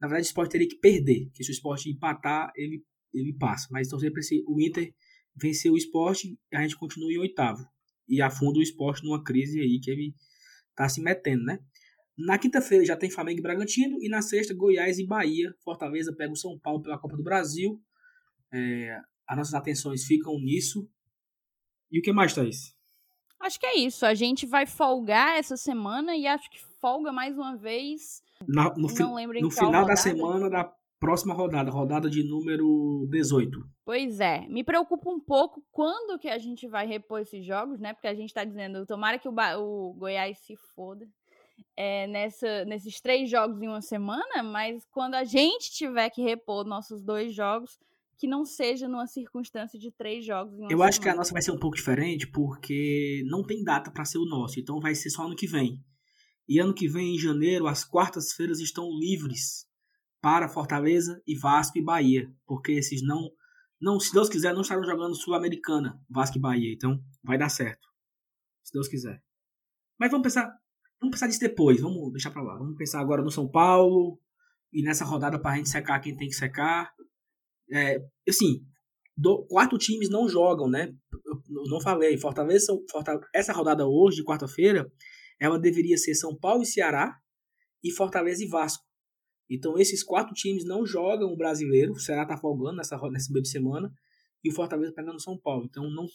Na 0.01 0.07
verdade, 0.07 0.27
o 0.27 0.29
esporte 0.29 0.51
teria 0.51 0.67
que 0.67 0.77
perder. 0.77 1.29
Que 1.33 1.43
se 1.43 1.51
o 1.51 1.53
esporte 1.53 1.89
empatar, 1.89 2.51
ele, 2.55 2.83
ele 3.13 3.33
passa. 3.37 3.67
Mas 3.71 3.87
torcer 3.87 4.11
para 4.11 4.21
o 4.47 4.61
Inter 4.61 4.93
vencer 5.35 5.71
o 5.71 5.77
esporte, 5.77 6.37
a 6.53 6.61
gente 6.61 6.77
continua 6.77 7.11
em 7.11 7.17
oitavo. 7.17 7.65
E 8.07 8.21
afunda 8.21 8.59
o 8.59 8.61
esporte 8.61 9.03
numa 9.03 9.23
crise 9.23 9.59
aí 9.59 9.79
que 9.81 9.91
ele 9.91 10.15
tá 10.75 10.87
se 10.87 11.01
metendo, 11.01 11.43
né? 11.43 11.59
Na 12.17 12.37
quinta-feira 12.37 12.85
já 12.85 12.95
tem 12.95 13.09
Flamengo 13.09 13.39
e 13.39 13.43
Bragantino. 13.43 13.97
E 14.01 14.07
na 14.07 14.21
sexta, 14.21 14.53
Goiás 14.53 14.99
e 14.99 15.05
Bahia. 15.05 15.53
Fortaleza 15.63 16.15
pega 16.15 16.31
o 16.31 16.37
São 16.37 16.57
Paulo 16.59 16.81
pela 16.81 16.97
Copa 16.97 17.17
do 17.17 17.23
Brasil. 17.23 17.81
É, 18.53 18.97
as 19.27 19.37
nossas 19.37 19.53
atenções 19.53 20.05
ficam 20.05 20.39
nisso. 20.39 20.89
E 21.91 21.99
o 21.99 22.01
que 22.01 22.13
mais, 22.13 22.33
Thaís? 22.33 22.73
Acho 23.41 23.59
que 23.59 23.65
é 23.65 23.77
isso. 23.77 24.05
A 24.05 24.13
gente 24.13 24.45
vai 24.45 24.65
folgar 24.65 25.37
essa 25.37 25.57
semana 25.57 26.15
e 26.15 26.25
acho 26.25 26.49
que 26.49 26.57
folga 26.85 27.11
mais 27.11 27.35
uma 27.35 27.57
vez. 27.57 28.21
Na, 28.47 28.71
no 28.77 28.87
fi, 28.87 29.01
no 29.41 29.49
final 29.49 29.71
rodada. 29.71 29.87
da 29.87 29.95
semana 29.95 30.49
da 30.51 30.71
próxima 30.99 31.33
rodada, 31.33 31.71
rodada 31.71 32.07
de 32.07 32.23
número 32.23 33.07
18. 33.09 33.59
Pois 33.83 34.19
é, 34.19 34.47
me 34.47 34.63
preocupa 34.63 35.09
um 35.09 35.19
pouco 35.19 35.63
quando 35.71 36.19
que 36.19 36.27
a 36.27 36.37
gente 36.37 36.67
vai 36.67 36.85
repor 36.85 37.21
esses 37.21 37.43
jogos, 37.43 37.79
né? 37.79 37.93
Porque 37.93 38.07
a 38.07 38.13
gente 38.13 38.31
tá 38.31 38.43
dizendo, 38.43 38.85
tomara 38.85 39.17
que 39.17 39.27
o, 39.27 39.33
o 39.33 39.93
Goiás 39.93 40.37
se 40.45 40.55
foda 40.75 41.07
é, 41.75 42.05
nessa, 42.05 42.63
nesses 42.65 43.01
três 43.01 43.31
jogos 43.31 43.59
em 43.63 43.67
uma 43.67 43.81
semana, 43.81 44.43
mas 44.43 44.85
quando 44.91 45.15
a 45.15 45.23
gente 45.23 45.71
tiver 45.71 46.11
que 46.11 46.21
repor 46.21 46.63
nossos 46.65 47.01
dois 47.01 47.33
jogos, 47.33 47.79
que 48.15 48.27
não 48.27 48.45
seja 48.45 48.87
numa 48.87 49.07
circunstância 49.07 49.79
de 49.79 49.91
três 49.91 50.23
jogos 50.23 50.53
em 50.53 50.61
uma 50.61 50.65
Eu 50.65 50.69
semana. 50.69 50.89
acho 50.89 51.01
que 51.01 51.09
a 51.09 51.15
nossa 51.15 51.33
vai 51.33 51.41
ser 51.41 51.51
um 51.51 51.59
pouco 51.59 51.77
diferente, 51.77 52.27
porque 52.27 53.23
não 53.25 53.41
tem 53.41 53.63
data 53.63 53.89
para 53.89 54.05
ser 54.05 54.19
o 54.19 54.25
nosso, 54.25 54.59
então 54.59 54.79
vai 54.79 54.93
ser 54.93 55.09
só 55.09 55.23
ano 55.23 55.35
que 55.35 55.47
vem. 55.47 55.83
E 56.47 56.59
ano 56.59 56.73
que 56.73 56.87
vem, 56.87 57.15
em 57.15 57.19
janeiro, 57.19 57.67
as 57.67 57.83
quartas-feiras 57.83 58.59
estão 58.59 58.89
livres 58.99 59.67
para 60.21 60.49
Fortaleza 60.49 61.21
e 61.25 61.37
Vasco 61.37 61.77
e 61.77 61.83
Bahia, 61.83 62.31
porque 62.45 62.73
esses 62.73 63.01
não, 63.03 63.29
não 63.79 63.99
se 63.99 64.11
Deus 64.11 64.29
quiser, 64.29 64.53
não 64.53 64.61
estarão 64.61 64.83
jogando 64.83 65.15
Sul-Americana, 65.15 65.99
Vasco 66.09 66.37
e 66.37 66.41
Bahia, 66.41 66.73
então 66.73 66.99
vai 67.23 67.37
dar 67.37 67.49
certo, 67.49 67.87
se 68.63 68.73
Deus 68.73 68.87
quiser. 68.87 69.21
Mas 69.99 70.11
vamos 70.11 70.23
pensar, 70.23 70.51
vamos 70.99 71.13
pensar 71.13 71.27
nisso 71.27 71.39
depois, 71.39 71.79
vamos 71.79 72.11
deixar 72.11 72.31
para 72.31 72.41
lá. 72.41 72.57
Vamos 72.57 72.75
pensar 72.77 72.99
agora 72.99 73.21
no 73.21 73.31
São 73.31 73.47
Paulo 73.47 74.19
e 74.73 74.83
nessa 74.83 75.05
rodada 75.05 75.39
para 75.39 75.51
a 75.51 75.57
gente 75.57 75.69
secar 75.69 75.99
quem 75.99 76.15
tem 76.15 76.27
que 76.27 76.35
secar. 76.35 76.91
É, 77.71 77.97
assim, 78.27 78.65
do, 79.15 79.45
quatro 79.47 79.77
times 79.77 80.09
não 80.09 80.27
jogam, 80.27 80.67
né? 80.67 80.93
Eu 81.13 81.69
não 81.69 81.79
falei, 81.79 82.17
Fortaleza, 82.17 82.73
Fortaleza 82.91 83.27
essa 83.33 83.53
rodada 83.53 83.87
hoje 83.87 84.17
de 84.17 84.25
quarta-feira, 84.25 84.91
ela 85.39 85.59
deveria 85.59 85.97
ser 85.97 86.15
São 86.15 86.35
Paulo 86.35 86.63
e 86.63 86.65
Ceará 86.65 87.19
e 87.83 87.91
Fortaleza 87.91 88.43
e 88.43 88.47
Vasco. 88.47 88.83
Então 89.49 89.77
esses 89.77 90.03
quatro 90.03 90.33
times 90.33 90.65
não 90.65 90.85
jogam 90.85 91.31
o 91.31 91.37
brasileiro. 91.37 91.93
O 91.93 91.99
Ceará 91.99 92.25
tá 92.25 92.37
folgando 92.37 92.77
nessa, 92.77 92.97
nessa 93.09 93.31
meio 93.31 93.43
de 93.43 93.49
semana. 93.49 93.93
E 94.43 94.49
o 94.49 94.53
Fortaleza 94.53 94.93
pegando 94.93 95.21
São 95.21 95.37
Paulo. 95.37 95.65
Então 95.65 95.89
não 95.89 96.05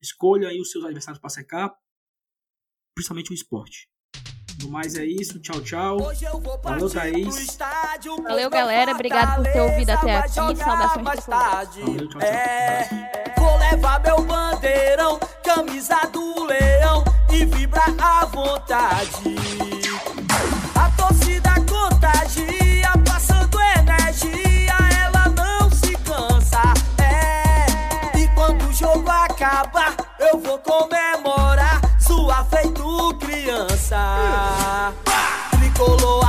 escolha 0.00 0.48
aí 0.48 0.60
os 0.60 0.70
seus 0.70 0.84
adversários 0.84 1.20
para 1.20 1.30
secar. 1.30 1.74
Principalmente 2.94 3.32
o 3.32 3.34
esporte. 3.34 3.88
No 4.62 4.70
mais 4.70 4.94
é 4.94 5.04
isso. 5.04 5.40
Tchau, 5.40 5.60
tchau. 5.62 5.98
Valeu, 6.62 6.88
Thaís. 6.88 7.58
Valeu, 8.22 8.48
galera. 8.48 8.92
Obrigado 8.92 9.42
por 9.42 9.52
ter 9.52 9.60
ouvido 9.60 9.90
até 9.90 10.16
aqui. 10.16 10.34
Saudações 10.34 11.26
tarde. 11.26 11.80
Valeu, 11.80 12.08
tchau, 12.08 12.20
tchau. 12.20 12.22
É, 12.22 13.34
vou 13.36 13.58
levar 13.58 14.00
meu 14.00 14.24
bandeirão, 14.24 15.18
camisa 15.42 16.00
do 16.12 16.44
leão 16.44 17.15
e 17.36 17.44
vibra 17.44 17.84
à 18.00 18.24
vontade. 18.26 19.36
A 20.74 20.90
torcida 20.90 21.54
contagia. 21.68 22.66
acabar, 29.46 29.94
eu 30.18 30.40
vou 30.40 30.58
comemorar. 30.58 31.80
Sua 32.00 32.44
feito 32.44 33.14
criança. 33.18 34.92
Tricolou 35.50 36.25